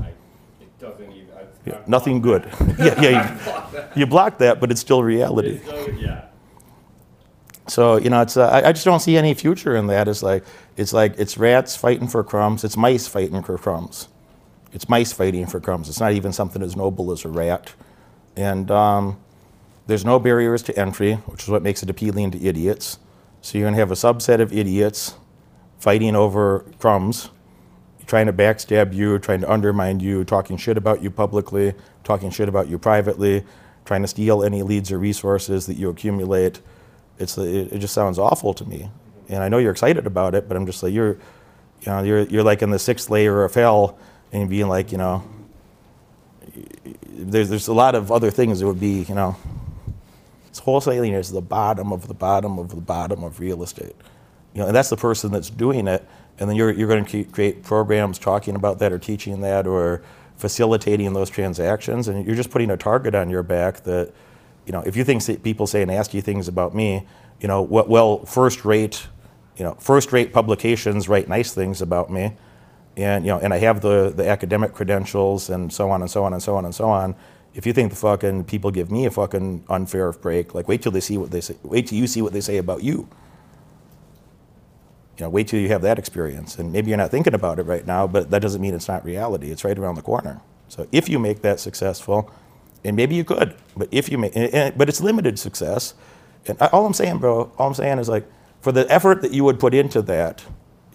I, 0.00 0.12
it 0.60 0.78
doesn't 0.78 1.12
even. 1.12 1.28
I, 1.36 1.44
Yeah, 1.70 1.80
nothing 1.86 2.20
good. 2.20 2.44
yeah, 2.78 3.00
yeah. 3.00 3.00
that. 3.00 3.14
I've 3.32 3.44
blocked 3.44 3.72
that. 3.72 3.96
You, 3.96 4.00
you 4.00 4.06
blocked 4.06 4.38
that, 4.40 4.60
but 4.60 4.70
it's 4.70 4.80
still 4.80 5.02
reality. 5.02 5.60
It's 5.62 5.66
so- 5.66 5.88
yeah. 5.90 6.24
So 7.68 7.96
you 7.98 8.10
know, 8.10 8.20
it's 8.22 8.36
uh, 8.36 8.48
I, 8.48 8.68
I 8.68 8.72
just 8.72 8.84
don't 8.84 9.00
see 9.00 9.16
any 9.16 9.32
future 9.34 9.76
in 9.76 9.86
that. 9.88 10.08
It's 10.08 10.22
like 10.22 10.44
it's 10.76 10.92
like 10.92 11.14
it's 11.18 11.38
rats 11.38 11.76
fighting 11.76 12.08
for 12.08 12.24
crumbs. 12.24 12.64
It's 12.64 12.76
mice 12.76 13.06
fighting 13.06 13.42
for 13.42 13.56
crumbs. 13.58 14.08
It's 14.72 14.88
mice 14.88 15.12
fighting 15.12 15.46
for 15.46 15.60
crumbs. 15.60 15.88
It's 15.88 16.00
not 16.00 16.12
even 16.12 16.32
something 16.32 16.62
as 16.62 16.76
noble 16.76 17.12
as 17.12 17.24
a 17.24 17.28
rat. 17.28 17.72
And 18.36 18.70
um, 18.70 19.20
there's 19.86 20.04
no 20.04 20.18
barriers 20.18 20.62
to 20.64 20.78
entry, 20.78 21.14
which 21.14 21.42
is 21.44 21.48
what 21.48 21.62
makes 21.62 21.82
it 21.82 21.90
appealing 21.90 22.30
to 22.32 22.44
idiots. 22.44 22.98
So 23.42 23.58
you're 23.58 23.64
going 23.64 23.74
to 23.74 23.80
have 23.80 23.90
a 23.90 23.94
subset 23.94 24.40
of 24.40 24.52
idiots 24.52 25.14
fighting 25.78 26.14
over 26.14 26.64
crumbs, 26.78 27.30
trying 28.06 28.26
to 28.26 28.32
backstab 28.32 28.92
you, 28.94 29.18
trying 29.18 29.40
to 29.40 29.50
undermine 29.50 30.00
you, 30.00 30.24
talking 30.24 30.56
shit 30.56 30.76
about 30.76 31.02
you 31.02 31.10
publicly, 31.10 31.74
talking 32.04 32.30
shit 32.30 32.48
about 32.48 32.68
you 32.68 32.78
privately, 32.78 33.44
trying 33.84 34.02
to 34.02 34.08
steal 34.08 34.42
any 34.42 34.62
leads 34.62 34.90
or 34.92 34.98
resources 34.98 35.66
that 35.66 35.76
you 35.76 35.88
accumulate. 35.88 36.60
It's 37.18 37.36
it, 37.38 37.72
it 37.72 37.78
just 37.78 37.94
sounds 37.94 38.18
awful 38.18 38.54
to 38.54 38.64
me, 38.64 38.90
and 39.28 39.42
I 39.42 39.48
know 39.48 39.58
you're 39.58 39.72
excited 39.72 40.06
about 40.06 40.34
it, 40.34 40.48
but 40.48 40.56
I'm 40.56 40.66
just 40.66 40.82
like 40.82 40.92
you're, 40.92 41.18
you 41.82 41.86
know, 41.86 42.02
you're 42.02 42.22
you're 42.22 42.42
like 42.42 42.62
in 42.62 42.70
the 42.70 42.78
sixth 42.78 43.10
layer 43.10 43.44
of 43.44 43.54
hell, 43.54 43.98
and 44.32 44.48
being 44.48 44.68
like, 44.68 44.92
you 44.92 44.98
know, 44.98 45.22
there's 47.08 47.48
there's 47.48 47.68
a 47.68 47.74
lot 47.74 47.94
of 47.94 48.10
other 48.10 48.30
things 48.30 48.60
that 48.60 48.66
would 48.66 48.80
be, 48.80 49.02
you 49.02 49.14
know, 49.14 49.36
it's 50.48 50.60
wholesaling 50.60 51.14
is 51.14 51.30
the 51.30 51.40
bottom 51.40 51.92
of 51.92 52.08
the 52.08 52.14
bottom 52.14 52.58
of 52.58 52.70
the 52.70 52.80
bottom 52.80 53.22
of 53.22 53.38
real 53.38 53.62
estate. 53.62 53.94
You 54.54 54.62
know, 54.62 54.66
and 54.66 54.74
that's 54.74 54.90
the 54.90 54.96
person 54.96 55.30
that's 55.30 55.50
doing 55.50 55.86
it. 55.86 56.04
And 56.40 56.48
then 56.48 56.56
you're, 56.56 56.72
you're 56.72 56.88
going 56.88 57.04
to 57.04 57.24
create 57.24 57.62
programs 57.62 58.18
talking 58.18 58.56
about 58.56 58.78
that 58.78 58.92
or 58.92 58.98
teaching 58.98 59.42
that 59.42 59.66
or 59.66 60.02
facilitating 60.36 61.12
those 61.12 61.28
transactions. 61.28 62.08
And 62.08 62.26
you're 62.26 62.34
just 62.34 62.50
putting 62.50 62.70
a 62.70 62.76
target 62.76 63.14
on 63.14 63.28
your 63.28 63.42
back 63.42 63.80
that, 63.84 64.12
you 64.64 64.72
know, 64.72 64.80
if 64.80 64.96
you 64.96 65.04
think 65.04 65.22
people 65.42 65.66
say 65.66 65.84
nasty 65.84 66.22
things 66.22 66.48
about 66.48 66.74
me, 66.74 67.06
you 67.40 67.46
know, 67.46 67.60
what, 67.60 67.88
well, 67.88 68.24
first 68.24 68.64
rate, 68.64 69.06
you 69.56 69.64
know, 69.64 69.74
first 69.74 70.12
rate 70.12 70.32
publications 70.32 71.08
write 71.08 71.28
nice 71.28 71.52
things 71.52 71.82
about 71.82 72.10
me. 72.10 72.32
And, 72.96 73.24
you 73.24 73.30
know, 73.32 73.38
and 73.38 73.52
I 73.52 73.58
have 73.58 73.82
the, 73.82 74.12
the 74.14 74.26
academic 74.26 74.72
credentials 74.72 75.50
and 75.50 75.70
so 75.72 75.90
on 75.90 76.00
and 76.00 76.10
so 76.10 76.24
on 76.24 76.32
and 76.32 76.42
so 76.42 76.56
on 76.56 76.64
and 76.64 76.74
so 76.74 76.88
on. 76.88 77.14
If 77.52 77.66
you 77.66 77.72
think 77.72 77.90
the 77.90 77.96
fucking 77.96 78.44
people 78.44 78.70
give 78.70 78.90
me 78.90 79.06
a 79.06 79.10
fucking 79.10 79.64
unfair 79.68 80.12
break, 80.12 80.54
like 80.54 80.68
wait 80.68 80.82
till 80.82 80.92
they 80.92 81.00
see 81.00 81.18
what 81.18 81.30
they 81.30 81.40
say, 81.40 81.56
wait 81.62 81.88
till 81.88 81.98
you 81.98 82.06
see 82.06 82.22
what 82.22 82.32
they 82.32 82.40
say 82.40 82.56
about 82.56 82.82
you. 82.82 83.08
You 85.20 85.26
know, 85.26 85.30
wait 85.30 85.48
till 85.48 85.60
you 85.60 85.68
have 85.68 85.82
that 85.82 85.98
experience. 85.98 86.58
And 86.58 86.72
maybe 86.72 86.88
you're 86.88 86.96
not 86.96 87.10
thinking 87.10 87.34
about 87.34 87.58
it 87.58 87.64
right 87.64 87.86
now, 87.86 88.06
but 88.06 88.30
that 88.30 88.40
doesn't 88.40 88.62
mean 88.62 88.72
it's 88.72 88.88
not 88.88 89.04
reality. 89.04 89.50
It's 89.50 89.64
right 89.64 89.78
around 89.78 89.96
the 89.96 90.02
corner. 90.02 90.40
So 90.68 90.88
if 90.92 91.10
you 91.10 91.18
make 91.18 91.42
that 91.42 91.60
successful, 91.60 92.30
and 92.82 92.96
maybe 92.96 93.16
you 93.16 93.24
could, 93.24 93.54
but 93.76 93.88
if 93.90 94.10
you 94.10 94.16
make, 94.16 94.34
and- 94.34 94.54
and- 94.54 94.78
but 94.78 94.88
it's 94.88 95.02
limited 95.02 95.38
success. 95.38 95.92
And 96.46 96.56
all 96.72 96.86
I'm 96.86 96.94
saying, 96.94 97.18
bro, 97.18 97.52
all 97.58 97.66
I'm 97.66 97.74
saying 97.74 97.98
is 97.98 98.08
like, 98.08 98.24
for 98.62 98.72
the 98.72 98.90
effort 98.90 99.20
that 99.20 99.32
you 99.32 99.44
would 99.44 99.60
put 99.60 99.74
into 99.74 100.00
that, 100.00 100.42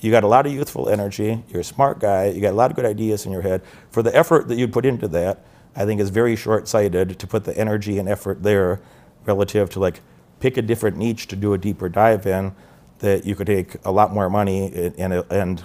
you 0.01 0.09
got 0.09 0.23
a 0.23 0.27
lot 0.27 0.47
of 0.47 0.51
youthful 0.51 0.89
energy. 0.89 1.43
You're 1.47 1.61
a 1.61 1.63
smart 1.63 1.99
guy. 1.99 2.25
You 2.25 2.41
got 2.41 2.53
a 2.53 2.57
lot 2.57 2.71
of 2.71 2.75
good 2.75 2.85
ideas 2.85 3.27
in 3.27 3.31
your 3.31 3.43
head. 3.43 3.61
For 3.91 4.01
the 4.01 4.15
effort 4.15 4.47
that 4.47 4.57
you 4.57 4.67
put 4.67 4.87
into 4.87 5.07
that, 5.09 5.45
I 5.75 5.85
think 5.85 6.01
is 6.01 6.09
very 6.09 6.35
short-sighted 6.35 7.19
to 7.19 7.27
put 7.27 7.43
the 7.43 7.55
energy 7.55 7.99
and 7.99 8.09
effort 8.09 8.41
there 8.41 8.79
relative 9.27 9.69
to 9.71 9.79
like 9.79 10.01
pick 10.39 10.57
a 10.57 10.63
different 10.63 10.97
niche 10.97 11.27
to 11.27 11.35
do 11.35 11.53
a 11.53 11.59
deeper 11.59 11.89
dive 11.89 12.25
in 12.25 12.53
that 12.99 13.25
you 13.25 13.35
could 13.35 13.47
take 13.47 13.75
a 13.83 13.91
lot 13.91 14.13
more 14.13 14.29
money 14.29 14.91
and, 14.97 15.13
and, 15.29 15.63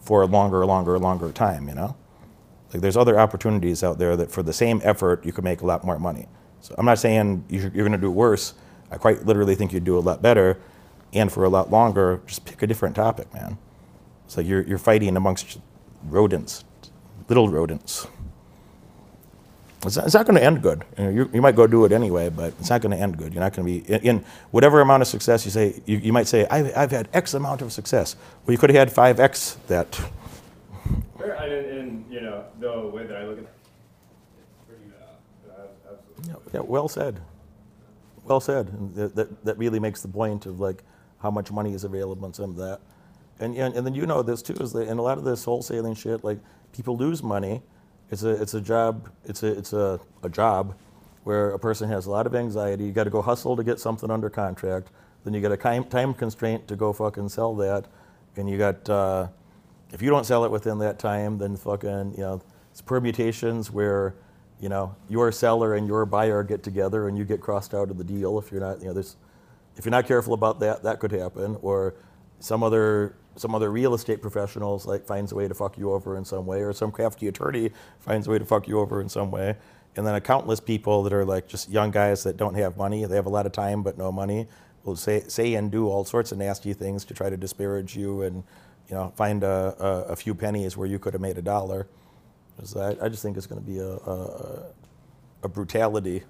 for 0.00 0.20
a 0.22 0.26
longer, 0.26 0.66
longer, 0.66 0.98
longer 0.98 1.32
time, 1.32 1.66
you 1.66 1.74
know? 1.74 1.96
Like 2.72 2.82
there's 2.82 2.96
other 2.96 3.18
opportunities 3.18 3.82
out 3.82 3.98
there 3.98 4.16
that 4.16 4.30
for 4.30 4.42
the 4.42 4.52
same 4.52 4.80
effort 4.84 5.24
you 5.24 5.32
could 5.32 5.44
make 5.44 5.62
a 5.62 5.66
lot 5.66 5.82
more 5.82 5.98
money. 5.98 6.28
So 6.60 6.74
I'm 6.76 6.84
not 6.84 6.98
saying 6.98 7.44
you're 7.48 7.70
going 7.70 7.92
to 7.92 7.98
do 7.98 8.10
worse. 8.10 8.54
I 8.90 8.96
quite 8.96 9.24
literally 9.24 9.54
think 9.54 9.72
you'd 9.72 9.84
do 9.84 9.98
a 9.98 10.00
lot 10.00 10.22
better, 10.22 10.58
and 11.12 11.30
for 11.32 11.44
a 11.44 11.48
lot 11.48 11.70
longer. 11.70 12.20
Just 12.26 12.44
pick 12.44 12.62
a 12.62 12.66
different 12.66 12.96
topic, 12.96 13.32
man. 13.32 13.58
It's 14.26 14.36
like 14.36 14.46
you're 14.46 14.62
you're 14.62 14.78
fighting 14.78 15.16
amongst 15.16 15.58
rodents, 16.04 16.64
little 17.28 17.48
rodents. 17.48 18.06
It's 19.86 19.96
not, 19.96 20.04
it's 20.06 20.14
not 20.14 20.26
going 20.26 20.38
to 20.38 20.44
end 20.44 20.62
good. 20.62 20.84
You, 20.96 21.04
know, 21.04 21.10
you, 21.10 21.30
you 21.34 21.42
might 21.42 21.56
go 21.56 21.66
do 21.66 21.84
it 21.84 21.92
anyway, 21.92 22.30
but 22.30 22.54
it's 22.58 22.70
not 22.70 22.80
going 22.80 22.96
to 22.96 23.02
end 23.02 23.18
good. 23.18 23.34
You're 23.34 23.42
not 23.42 23.52
going 23.52 23.66
to 23.66 23.80
be 23.80 23.92
in, 23.92 24.00
in 24.00 24.24
whatever 24.50 24.80
amount 24.80 25.02
of 25.02 25.08
success 25.08 25.44
you 25.44 25.50
say. 25.50 25.80
You, 25.86 25.98
you 25.98 26.12
might 26.12 26.26
say, 26.26 26.46
I've, 26.50 26.76
I've 26.76 26.90
had 26.90 27.08
X 27.12 27.34
amount 27.34 27.62
of 27.62 27.72
success. 27.72 28.16
Well, 28.44 28.52
you 28.52 28.58
could 28.58 28.70
have 28.70 28.78
had 28.78 28.92
five 28.92 29.20
X 29.20 29.56
that. 29.68 29.94
Fair, 31.18 31.34
And, 31.34 31.66
and, 31.78 32.12
you 32.12 32.20
know, 32.20 32.44
the 32.60 32.88
way 32.88 33.06
that 33.06 33.16
I 33.16 33.24
look 33.26 33.38
at 33.38 33.44
it, 33.44 33.50
it's 34.38 34.66
pretty, 34.66 34.82
uh, 35.50 35.90
uh. 35.90 35.96
Yeah, 36.26 36.34
yeah, 36.54 36.60
well 36.60 36.88
said. 36.88 37.20
Well 38.24 38.40
said. 38.40 38.68
And 38.68 38.94
that, 38.94 39.14
that, 39.14 39.44
that 39.44 39.58
really 39.58 39.80
makes 39.80 40.02
the 40.02 40.08
point 40.08 40.46
of 40.46 40.60
like 40.60 40.82
how 41.18 41.30
much 41.30 41.50
money 41.50 41.74
is 41.74 41.84
available 41.84 42.24
and 42.24 42.34
some 42.34 42.50
of 42.50 42.56
that. 42.56 42.80
And, 43.40 43.56
and, 43.56 43.74
and 43.74 43.86
then 43.86 43.94
you 43.94 44.06
know 44.06 44.22
this 44.22 44.42
too, 44.42 44.54
is 44.54 44.72
that 44.72 44.88
in 44.88 44.98
a 44.98 45.02
lot 45.02 45.18
of 45.18 45.24
this 45.24 45.44
wholesaling 45.44 45.96
shit, 45.96 46.22
like 46.22 46.38
people 46.72 46.96
lose 46.96 47.22
money. 47.22 47.62
It's 48.14 48.22
a, 48.22 48.30
it's 48.40 48.54
a 48.54 48.60
job, 48.60 49.10
it's 49.24 49.42
a, 49.42 49.48
it's 49.48 49.72
a, 49.72 49.98
a 50.22 50.28
job. 50.28 50.76
where 51.24 51.50
a 51.50 51.58
person 51.58 51.88
has 51.88 52.06
a 52.06 52.10
lot 52.12 52.28
of 52.28 52.34
anxiety. 52.36 52.84
You 52.84 52.92
got 52.92 53.04
to 53.04 53.10
go 53.10 53.20
hustle 53.20 53.56
to 53.56 53.64
get 53.64 53.80
something 53.80 54.08
under 54.08 54.30
contract. 54.30 54.90
Then 55.24 55.34
you 55.34 55.40
got 55.40 55.50
a 55.50 55.56
time, 55.56 56.14
constraint 56.14 56.68
to 56.68 56.76
go 56.76 56.92
fucking 56.92 57.28
sell 57.30 57.56
that, 57.56 57.86
and 58.36 58.48
you 58.48 58.56
got 58.56 58.88
uh, 58.88 59.26
if 59.90 60.00
you 60.00 60.10
don't 60.10 60.24
sell 60.24 60.44
it 60.44 60.52
within 60.52 60.78
that 60.78 61.00
time, 61.00 61.38
then 61.38 61.56
fucking 61.56 62.12
you 62.12 62.22
know 62.22 62.40
it's 62.70 62.80
permutations 62.80 63.72
where 63.72 64.14
you 64.60 64.68
know 64.68 64.94
your 65.08 65.32
seller 65.32 65.74
and 65.74 65.88
your 65.88 66.06
buyer 66.06 66.44
get 66.44 66.62
together 66.62 67.08
and 67.08 67.18
you 67.18 67.24
get 67.24 67.40
crossed 67.40 67.74
out 67.74 67.90
of 67.90 67.98
the 67.98 68.04
deal 68.04 68.38
if 68.38 68.52
you're 68.52 68.60
not 68.60 68.78
you 68.78 68.86
know 68.86 68.92
there's 68.92 69.16
if 69.76 69.84
you're 69.84 69.90
not 69.90 70.06
careful 70.06 70.34
about 70.34 70.60
that 70.60 70.84
that 70.84 71.00
could 71.00 71.10
happen 71.10 71.56
or 71.62 71.94
some 72.38 72.62
other 72.62 73.16
some 73.36 73.54
other 73.54 73.70
real 73.70 73.94
estate 73.94 74.22
professionals 74.22 74.86
like 74.86 75.04
finds 75.04 75.32
a 75.32 75.34
way 75.34 75.48
to 75.48 75.54
fuck 75.54 75.76
you 75.78 75.92
over 75.92 76.16
in 76.16 76.24
some 76.24 76.46
way 76.46 76.60
or 76.62 76.72
some 76.72 76.90
crafty 76.92 77.28
attorney 77.28 77.70
finds 77.98 78.26
a 78.26 78.30
way 78.30 78.38
to 78.38 78.44
fuck 78.44 78.68
you 78.68 78.78
over 78.78 79.00
in 79.00 79.08
some 79.08 79.30
way. 79.30 79.56
And 79.96 80.06
then 80.06 80.14
a 80.14 80.20
countless 80.20 80.60
people 80.60 81.02
that 81.04 81.12
are 81.12 81.24
like 81.24 81.46
just 81.46 81.68
young 81.70 81.90
guys 81.90 82.24
that 82.24 82.36
don't 82.36 82.54
have 82.54 82.76
money. 82.76 83.04
They 83.04 83.16
have 83.16 83.26
a 83.26 83.30
lot 83.30 83.46
of 83.46 83.52
time 83.52 83.82
but 83.82 83.98
no 83.98 84.10
money 84.12 84.46
will 84.84 84.96
say 84.96 85.22
say 85.28 85.54
and 85.54 85.70
do 85.70 85.88
all 85.88 86.04
sorts 86.04 86.30
of 86.32 86.38
nasty 86.38 86.72
things 86.72 87.04
to 87.06 87.14
try 87.14 87.30
to 87.30 87.36
disparage 87.36 87.96
you 87.96 88.22
and 88.22 88.44
you 88.88 88.94
know 88.94 89.12
find 89.16 89.42
a, 89.42 89.74
a, 89.78 90.12
a 90.12 90.16
few 90.16 90.34
pennies 90.34 90.76
where 90.76 90.86
you 90.86 90.98
could 90.98 91.14
have 91.14 91.22
made 91.22 91.38
a 91.38 91.42
dollar. 91.42 91.88
I, 92.76 92.96
I 93.02 93.08
just 93.08 93.22
think 93.22 93.36
it's 93.36 93.46
going 93.46 93.60
to 93.60 93.66
be 93.66 93.78
a, 93.78 93.94
a, 93.94 94.66
a 95.42 95.48
brutality 95.48 96.22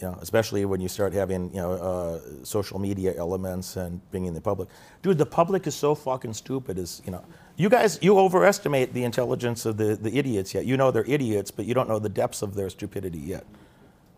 you 0.00 0.06
know, 0.06 0.18
especially 0.20 0.64
when 0.64 0.80
you 0.80 0.88
start 0.88 1.12
having, 1.12 1.50
you 1.52 1.60
know, 1.60 1.72
uh, 1.72 2.44
social 2.44 2.78
media 2.78 3.14
elements 3.16 3.76
and 3.76 4.00
bringing 4.10 4.32
the 4.32 4.40
public. 4.40 4.68
Dude, 5.02 5.18
the 5.18 5.26
public 5.26 5.66
is 5.66 5.74
so 5.74 5.94
fucking 5.94 6.34
stupid. 6.34 6.78
Is 6.78 7.02
you 7.04 7.12
know, 7.12 7.24
you 7.56 7.68
guys, 7.68 7.98
you 8.00 8.18
overestimate 8.18 8.94
the 8.94 9.04
intelligence 9.04 9.66
of 9.66 9.76
the, 9.76 9.96
the 9.96 10.16
idiots 10.16 10.54
yet. 10.54 10.66
You 10.66 10.76
know 10.76 10.90
they're 10.90 11.04
idiots, 11.04 11.50
but 11.50 11.66
you 11.66 11.74
don't 11.74 11.88
know 11.88 11.98
the 11.98 12.08
depths 12.08 12.42
of 12.42 12.54
their 12.54 12.70
stupidity 12.70 13.18
yet. 13.18 13.44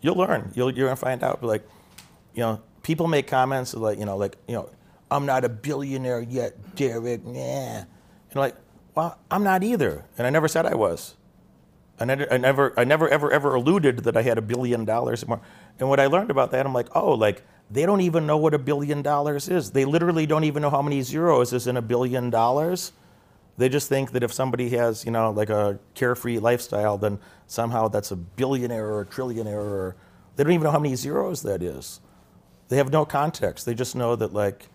You'll 0.03 0.17
learn. 0.17 0.53
You'll, 0.55 0.71
you're 0.71 0.89
gonna 0.89 0.97
find 0.97 1.23
out. 1.23 1.43
Like, 1.43 1.67
you 2.35 2.41
know, 2.41 2.61
people 2.83 3.07
make 3.07 3.27
comments 3.27 3.75
like, 3.75 3.99
you 3.99 4.05
know, 4.05 4.17
like, 4.17 4.37
you 4.49 4.55
know, 4.55 4.71
I'm 5.11 5.27
not 5.27 5.45
a 5.45 5.49
billionaire 5.49 6.21
yet, 6.21 6.77
Derek. 6.77 7.25
Nah. 7.25 7.39
And 7.41 7.87
like, 8.37 8.57
well, 8.95 9.19
I'm 9.31 9.43
not 9.43 9.63
either, 9.63 10.05
and 10.19 10.27
I 10.27 10.31
never 10.31 10.49
said 10.49 10.67
I 10.67 10.75
was. 10.75 11.17
I 12.01 12.07
never, 12.07 12.33
I 12.33 12.39
never, 12.39 12.81
I 12.81 12.85
never, 12.85 13.09
ever, 13.09 13.31
ever 13.31 13.55
alluded 13.55 13.99
that 14.01 14.17
I 14.17 14.23
had 14.23 14.39
a 14.39 14.43
billion 14.43 14.87
dollars 14.87 15.27
more. 15.29 15.41
And 15.79 15.89
what 15.89 16.01
I 16.01 16.07
learned 16.07 16.31
about 16.31 16.51
that, 16.53 16.65
I'm 16.65 16.73
like, 16.73 16.89
oh, 16.97 17.13
like 17.13 17.43
they 17.71 17.85
don't 17.85 18.01
even 18.01 18.27
know 18.27 18.39
what 18.39 18.55
a 18.55 18.59
billion 18.59 19.03
dollars 19.03 19.49
is. 19.49 19.73
They 19.73 19.85
literally 19.85 20.27
don't 20.27 20.45
even 20.45 20.63
know 20.63 20.71
how 20.71 20.83
many 20.83 21.03
zeros 21.03 21.53
is 21.53 21.67
in 21.67 21.77
a 21.77 21.83
billion 21.83 22.31
dollars. 22.31 22.93
They 23.59 23.69
just 23.69 23.89
think 23.91 24.13
that 24.13 24.23
if 24.23 24.33
somebody 24.33 24.71
has, 24.71 25.05
you 25.05 25.11
know, 25.11 25.31
like 25.31 25.51
a 25.51 25.79
carefree 25.95 26.39
lifestyle, 26.39 26.97
then 26.97 27.19
somehow 27.47 27.89
that's 27.89 28.11
a 28.11 28.17
billionaire 28.17 28.87
or 28.87 29.03
a 29.03 29.07
trillionaire. 29.07 29.57
Or 29.57 29.97
they 30.37 30.45
don't 30.45 30.55
even 30.55 30.65
know 30.65 30.71
how 30.71 30.79
many 30.79 30.97
zeros 30.97 31.43
that 31.43 31.63
is. 31.63 32.01
They 32.69 32.79
have 32.79 32.91
no 32.91 33.05
context. 33.05 33.67
They 33.67 33.75
just 33.75 33.95
know 33.95 34.17
that, 34.17 34.33
like, 34.33 34.69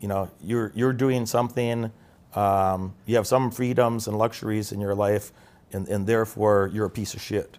you 0.00 0.08
know, 0.08 0.30
you're 0.42 0.72
you're 0.74 0.94
doing 0.94 1.26
something. 1.26 1.92
Um, 2.34 2.94
you 3.04 3.16
have 3.16 3.26
some 3.26 3.50
freedoms 3.50 4.08
and 4.08 4.16
luxuries 4.16 4.72
in 4.72 4.80
your 4.80 4.94
life 4.94 5.32
and, 5.72 5.88
and 5.88 6.06
therefore 6.06 6.70
you're 6.72 6.86
a 6.86 6.90
piece 6.90 7.14
of 7.14 7.20
shit. 7.20 7.58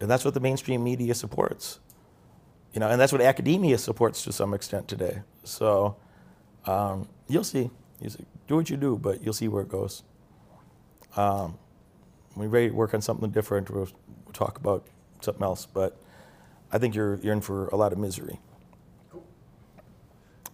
And 0.00 0.10
that's 0.10 0.24
what 0.24 0.34
the 0.34 0.40
mainstream 0.40 0.82
media 0.82 1.14
supports. 1.14 1.80
You 2.72 2.80
know, 2.80 2.88
and 2.88 3.00
that's 3.00 3.12
what 3.12 3.20
academia 3.20 3.78
supports 3.78 4.24
to 4.24 4.32
some 4.32 4.52
extent 4.52 4.88
today. 4.88 5.22
So 5.44 5.96
um, 6.66 7.08
you'll 7.28 7.44
see. 7.44 7.70
You 8.00 8.10
see. 8.10 8.24
Do 8.46 8.56
what 8.56 8.68
you 8.68 8.76
do, 8.76 8.98
but 8.98 9.22
you'll 9.22 9.32
see 9.32 9.48
where 9.48 9.62
it 9.62 9.68
goes. 9.68 10.02
Um, 11.16 11.56
when 12.34 12.50
work 12.74 12.92
on 12.92 13.00
something 13.00 13.30
different, 13.30 13.70
we'll, 13.70 13.88
we'll 14.24 14.32
talk 14.32 14.58
about 14.58 14.84
something 15.20 15.42
else. 15.42 15.66
But 15.66 15.96
I 16.72 16.78
think 16.78 16.94
you're, 16.94 17.16
you're 17.16 17.32
in 17.32 17.40
for 17.40 17.68
a 17.68 17.76
lot 17.76 17.92
of 17.92 17.98
misery. 17.98 18.40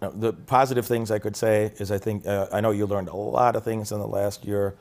Now, 0.01 0.09
the 0.09 0.33
positive 0.33 0.85
things 0.85 1.11
I 1.11 1.19
could 1.19 1.35
say 1.35 1.73
is 1.77 1.91
I 1.91 1.97
think 1.97 2.25
uh, 2.25 2.47
I 2.51 2.61
know 2.61 2.71
you 2.71 2.85
learned 2.85 3.09
a 3.09 3.15
lot 3.15 3.55
of 3.55 3.63
things 3.63 3.91
in 3.91 3.99
the 3.99 4.07
last 4.07 4.45
year. 4.45 4.75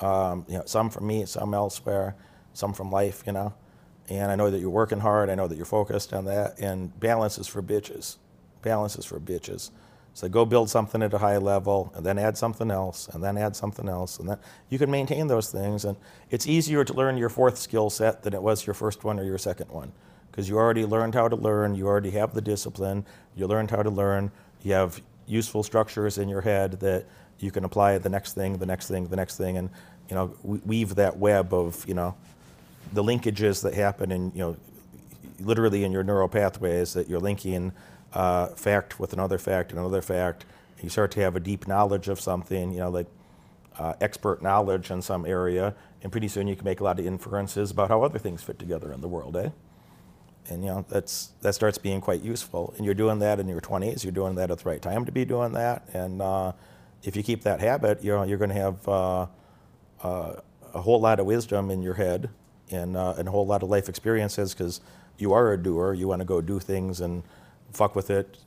Um, 0.00 0.44
you 0.48 0.58
know, 0.58 0.64
some 0.66 0.90
from 0.90 1.06
me, 1.06 1.26
some 1.26 1.54
elsewhere, 1.54 2.16
some 2.52 2.72
from 2.72 2.90
life. 2.90 3.22
You 3.26 3.32
know, 3.32 3.54
and 4.08 4.30
I 4.30 4.36
know 4.36 4.50
that 4.50 4.60
you're 4.60 4.70
working 4.70 5.00
hard. 5.00 5.30
I 5.30 5.34
know 5.34 5.48
that 5.48 5.56
you're 5.56 5.64
focused 5.64 6.12
on 6.12 6.24
that. 6.26 6.58
And 6.58 6.98
balance 6.98 7.38
is 7.38 7.46
for 7.46 7.62
bitches. 7.62 8.16
Balance 8.62 8.96
is 8.96 9.04
for 9.04 9.20
bitches. 9.20 9.70
So 10.14 10.28
go 10.28 10.44
build 10.44 10.68
something 10.68 11.02
at 11.02 11.14
a 11.14 11.18
high 11.18 11.38
level, 11.38 11.90
and 11.94 12.04
then 12.04 12.18
add 12.18 12.36
something 12.36 12.70
else, 12.70 13.08
and 13.08 13.24
then 13.24 13.38
add 13.38 13.56
something 13.56 13.88
else, 13.88 14.18
and 14.18 14.28
then 14.28 14.36
you 14.68 14.78
can 14.78 14.90
maintain 14.90 15.26
those 15.26 15.50
things. 15.50 15.86
And 15.86 15.96
it's 16.30 16.46
easier 16.46 16.84
to 16.84 16.92
learn 16.92 17.16
your 17.16 17.30
fourth 17.30 17.56
skill 17.56 17.88
set 17.88 18.22
than 18.22 18.34
it 18.34 18.42
was 18.42 18.66
your 18.66 18.74
first 18.74 19.04
one 19.04 19.18
or 19.18 19.24
your 19.24 19.38
second 19.38 19.70
one, 19.70 19.90
because 20.30 20.50
you 20.50 20.58
already 20.58 20.84
learned 20.84 21.14
how 21.14 21.28
to 21.28 21.36
learn. 21.36 21.74
You 21.74 21.86
already 21.86 22.10
have 22.10 22.34
the 22.34 22.42
discipline. 22.42 23.06
You 23.34 23.46
learned 23.46 23.70
how 23.70 23.82
to 23.82 23.88
learn. 23.88 24.30
You 24.62 24.74
have 24.74 25.00
useful 25.26 25.62
structures 25.62 26.18
in 26.18 26.28
your 26.28 26.42
head 26.42 26.72
that 26.80 27.06
you 27.42 27.50
can 27.50 27.64
apply 27.64 27.98
the 27.98 28.08
next 28.08 28.34
thing, 28.34 28.58
the 28.58 28.66
next 28.66 28.88
thing, 28.88 29.08
the 29.08 29.16
next 29.16 29.36
thing, 29.36 29.56
and 29.56 29.70
you 30.08 30.14
know 30.14 30.34
weave 30.42 30.94
that 30.96 31.18
web 31.18 31.52
of 31.52 31.86
you 31.88 31.94
know 31.94 32.14
the 32.92 33.02
linkages 33.02 33.62
that 33.62 33.74
happen 33.74 34.12
in 34.12 34.32
you 34.32 34.38
know 34.38 34.56
literally 35.40 35.84
in 35.84 35.92
your 35.92 36.04
neural 36.04 36.28
pathways 36.28 36.92
that 36.94 37.08
you're 37.08 37.20
linking 37.20 37.72
uh, 38.12 38.48
fact 38.48 39.00
with 39.00 39.12
another 39.12 39.38
fact 39.38 39.70
and 39.70 39.80
another 39.80 40.02
fact. 40.02 40.44
You 40.82 40.88
start 40.88 41.12
to 41.12 41.20
have 41.20 41.36
a 41.36 41.40
deep 41.40 41.68
knowledge 41.68 42.08
of 42.08 42.20
something, 42.20 42.72
you 42.72 42.80
know, 42.80 42.90
like 42.90 43.06
uh, 43.78 43.94
expert 44.00 44.42
knowledge 44.42 44.90
in 44.90 45.00
some 45.00 45.24
area, 45.24 45.74
and 46.02 46.10
pretty 46.10 46.26
soon 46.26 46.48
you 46.48 46.56
can 46.56 46.64
make 46.64 46.80
a 46.80 46.84
lot 46.84 46.98
of 46.98 47.06
inferences 47.06 47.70
about 47.70 47.88
how 47.88 48.02
other 48.02 48.18
things 48.18 48.42
fit 48.42 48.58
together 48.58 48.92
in 48.92 49.00
the 49.00 49.06
world, 49.08 49.36
eh? 49.36 49.50
And 50.50 50.64
you 50.64 50.70
know 50.70 50.84
that's 50.88 51.30
that 51.42 51.54
starts 51.54 51.78
being 51.78 52.00
quite 52.00 52.22
useful. 52.22 52.74
And 52.76 52.84
you're 52.84 52.94
doing 52.94 53.20
that 53.20 53.38
in 53.38 53.46
your 53.46 53.60
20s. 53.60 54.02
You're 54.02 54.12
doing 54.12 54.34
that 54.34 54.50
at 54.50 54.58
the 54.58 54.68
right 54.68 54.82
time 54.82 55.04
to 55.04 55.12
be 55.12 55.24
doing 55.24 55.52
that. 55.52 55.88
And 55.94 56.20
uh, 56.20 56.52
if 57.02 57.16
you 57.16 57.22
keep 57.22 57.42
that 57.42 57.60
habit, 57.60 58.02
you 58.02 58.12
know 58.12 58.22
you're 58.22 58.38
going 58.38 58.50
to 58.50 58.56
have 58.56 58.88
uh, 58.88 59.26
uh, 60.02 60.34
a 60.74 60.80
whole 60.80 61.00
lot 61.00 61.20
of 61.20 61.26
wisdom 61.26 61.70
in 61.70 61.82
your 61.82 61.94
head 61.94 62.30
and, 62.70 62.96
uh, 62.96 63.14
and 63.18 63.28
a 63.28 63.30
whole 63.30 63.46
lot 63.46 63.62
of 63.62 63.68
life 63.68 63.88
experiences 63.88 64.54
because 64.54 64.80
you 65.18 65.32
are 65.32 65.52
a 65.52 65.58
doer. 65.62 65.92
You 65.92 66.08
want 66.08 66.20
to 66.20 66.24
go 66.24 66.40
do 66.40 66.58
things 66.58 67.00
and 67.00 67.22
fuck 67.72 67.94
with 67.94 68.10
it. 68.10 68.38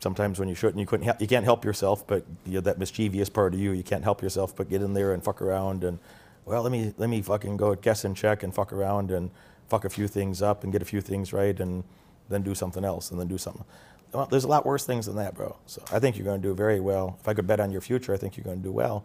Sometimes 0.00 0.38
when 0.38 0.48
you 0.48 0.54
shouldn't, 0.54 0.78
you 0.78 0.86
couldn't. 0.86 1.20
You 1.20 1.26
can't 1.26 1.44
help 1.44 1.64
yourself, 1.64 2.06
but 2.06 2.24
you 2.44 2.54
know, 2.54 2.60
that 2.60 2.78
mischievous 2.78 3.28
part 3.28 3.54
of 3.54 3.60
you, 3.60 3.72
you 3.72 3.82
can't 3.82 4.04
help 4.04 4.22
yourself 4.22 4.54
but 4.54 4.68
get 4.68 4.80
in 4.80 4.94
there 4.94 5.12
and 5.12 5.24
fuck 5.24 5.42
around 5.42 5.82
and 5.82 5.98
well, 6.44 6.62
let 6.62 6.72
me 6.72 6.94
let 6.96 7.10
me 7.10 7.20
fucking 7.20 7.56
go 7.56 7.74
guess 7.74 8.04
and 8.04 8.16
check 8.16 8.42
and 8.42 8.54
fuck 8.54 8.72
around 8.72 9.10
and 9.10 9.30
fuck 9.68 9.84
a 9.84 9.90
few 9.90 10.08
things 10.08 10.40
up 10.40 10.64
and 10.64 10.72
get 10.72 10.80
a 10.80 10.84
few 10.84 11.00
things 11.00 11.32
right 11.32 11.58
and 11.60 11.84
then 12.28 12.42
do 12.42 12.54
something 12.54 12.84
else 12.84 13.10
and 13.10 13.20
then 13.20 13.28
do 13.28 13.36
something. 13.36 13.64
Well, 14.12 14.26
there's 14.26 14.44
a 14.44 14.48
lot 14.48 14.64
worse 14.64 14.86
things 14.86 15.06
than 15.06 15.16
that, 15.16 15.34
bro. 15.34 15.56
So 15.66 15.82
I 15.92 15.98
think 15.98 16.16
you're 16.16 16.24
going 16.24 16.40
to 16.40 16.48
do 16.48 16.54
very 16.54 16.80
well. 16.80 17.18
If 17.20 17.28
I 17.28 17.34
could 17.34 17.46
bet 17.46 17.60
on 17.60 17.70
your 17.70 17.80
future, 17.80 18.14
I 18.14 18.16
think 18.16 18.36
you're 18.36 18.44
going 18.44 18.58
to 18.58 18.62
do 18.62 18.72
well. 18.72 19.04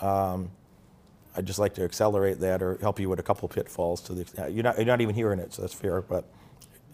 Um, 0.00 0.50
I'd 1.36 1.46
just 1.46 1.58
like 1.58 1.74
to 1.74 1.84
accelerate 1.84 2.40
that 2.40 2.62
or 2.62 2.78
help 2.80 2.98
you 2.98 3.08
with 3.08 3.20
a 3.20 3.22
couple 3.22 3.48
pitfalls. 3.48 4.00
To 4.02 4.14
the 4.14 4.50
you're 4.50 4.64
not 4.64 4.76
you're 4.76 4.86
not 4.86 5.00
even 5.00 5.14
hearing 5.14 5.38
it, 5.38 5.52
so 5.52 5.62
that's 5.62 5.74
fair. 5.74 6.00
But 6.00 6.24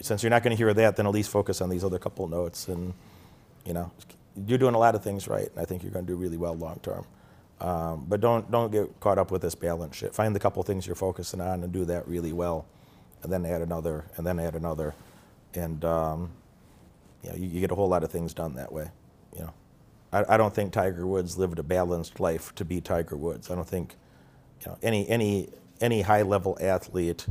since 0.01 0.23
you're 0.23 0.31
not 0.31 0.43
going 0.43 0.55
to 0.55 0.57
hear 0.57 0.75
that, 0.75 0.97
then 0.97 1.07
at 1.07 1.13
least 1.13 1.31
focus 1.31 1.61
on 1.61 1.71
these 1.71 1.85
other 1.85 1.99
couple 1.99 2.27
notes. 2.29 2.69
And 2.69 2.93
you 3.65 3.73
know, 3.73 3.91
you're 4.47 4.59
doing 4.59 4.75
a 4.75 4.79
lot 4.79 4.95
of 4.95 5.03
things 5.03 5.29
right, 5.29 5.49
and 5.49 5.59
I 5.59 5.65
think 5.65 5.83
you're 5.83 5.93
going 5.93 6.07
to 6.07 6.13
do 6.13 6.17
really 6.17 6.37
well 6.37 6.55
long 6.55 6.81
term. 6.83 7.07
Um, 7.61 8.05
but 8.07 8.21
don't 8.21 8.51
don't 8.51 8.71
get 8.71 9.01
caught 9.01 9.19
up 9.19 9.31
with 9.31 9.41
this 9.41 9.55
balance 9.55 9.97
shit. 9.97 10.15
Find 10.15 10.35
the 10.35 10.41
couple 10.41 10.63
things 10.63 10.87
you're 10.87 10.97
focusing 10.97 11.41
on 11.41 11.63
and 11.63 11.73
do 11.73 11.87
that 11.87 12.07
really 12.07 12.33
well, 12.33 12.67
and 13.23 13.33
then 13.33 13.47
add 13.47 13.63
another, 13.63 14.05
and 14.17 14.27
then 14.27 14.39
add 14.39 14.55
another, 14.55 14.95
and 15.55 15.83
um, 15.85 16.31
you 17.27 17.33
know, 17.33 17.39
you, 17.39 17.49
you 17.49 17.61
get 17.61 17.71
a 17.71 17.75
whole 17.75 17.89
lot 17.89 18.05
of 18.05 18.11
things 18.11 18.33
done 18.35 18.55
that 18.55 18.73
way. 18.73 18.91
You 19.35 19.41
know, 19.45 19.55
I, 20.13 20.35
I 20.35 20.37
don't 20.37 20.55
think 20.55 20.73
Tiger 20.73 21.07
Woods 21.07 21.37
lived 21.37 21.59
a 21.59 21.63
balanced 21.63 22.21
life 22.21 22.55
to 22.55 22.65
be 22.65 22.81
Tiger 22.81 23.17
Woods. 23.17 23.51
I 23.51 23.55
don't 23.55 23.69
think 23.69 23.97
you 24.65 24.71
know, 24.71 24.79
any 24.83 25.09
any 25.09 25.49
any 25.81 26.03
high 26.03 26.23
level 26.23 26.57
athlete 26.61 27.27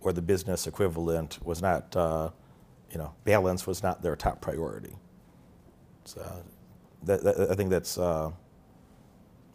or 0.00 0.12
the 0.12 0.22
business 0.22 0.66
equivalent 0.66 1.38
was 1.44 1.60
not 1.60 1.94
uh, 1.96 2.30
you 2.90 2.98
know 2.98 3.14
balance 3.24 3.66
was 3.66 3.82
not 3.82 4.02
their 4.02 4.16
top 4.16 4.40
priority. 4.40 4.94
So 6.04 6.44
that, 7.04 7.22
that, 7.24 7.50
I 7.50 7.54
think 7.54 7.70
that's 7.70 7.98
uh, 7.98 8.30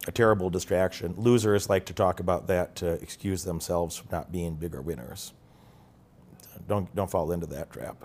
a 0.07 0.11
terrible 0.11 0.49
distraction. 0.49 1.15
Losers 1.17 1.69
like 1.69 1.85
to 1.87 1.93
talk 1.93 2.19
about 2.19 2.47
that 2.47 2.75
to 2.77 2.93
excuse 2.93 3.43
themselves 3.43 3.95
from 3.95 4.09
not 4.11 4.31
being 4.31 4.55
bigger 4.55 4.81
winners. 4.81 5.33
Don't 6.67 6.93
don't 6.95 7.09
fall 7.09 7.31
into 7.31 7.47
that 7.47 7.71
trap. 7.71 7.97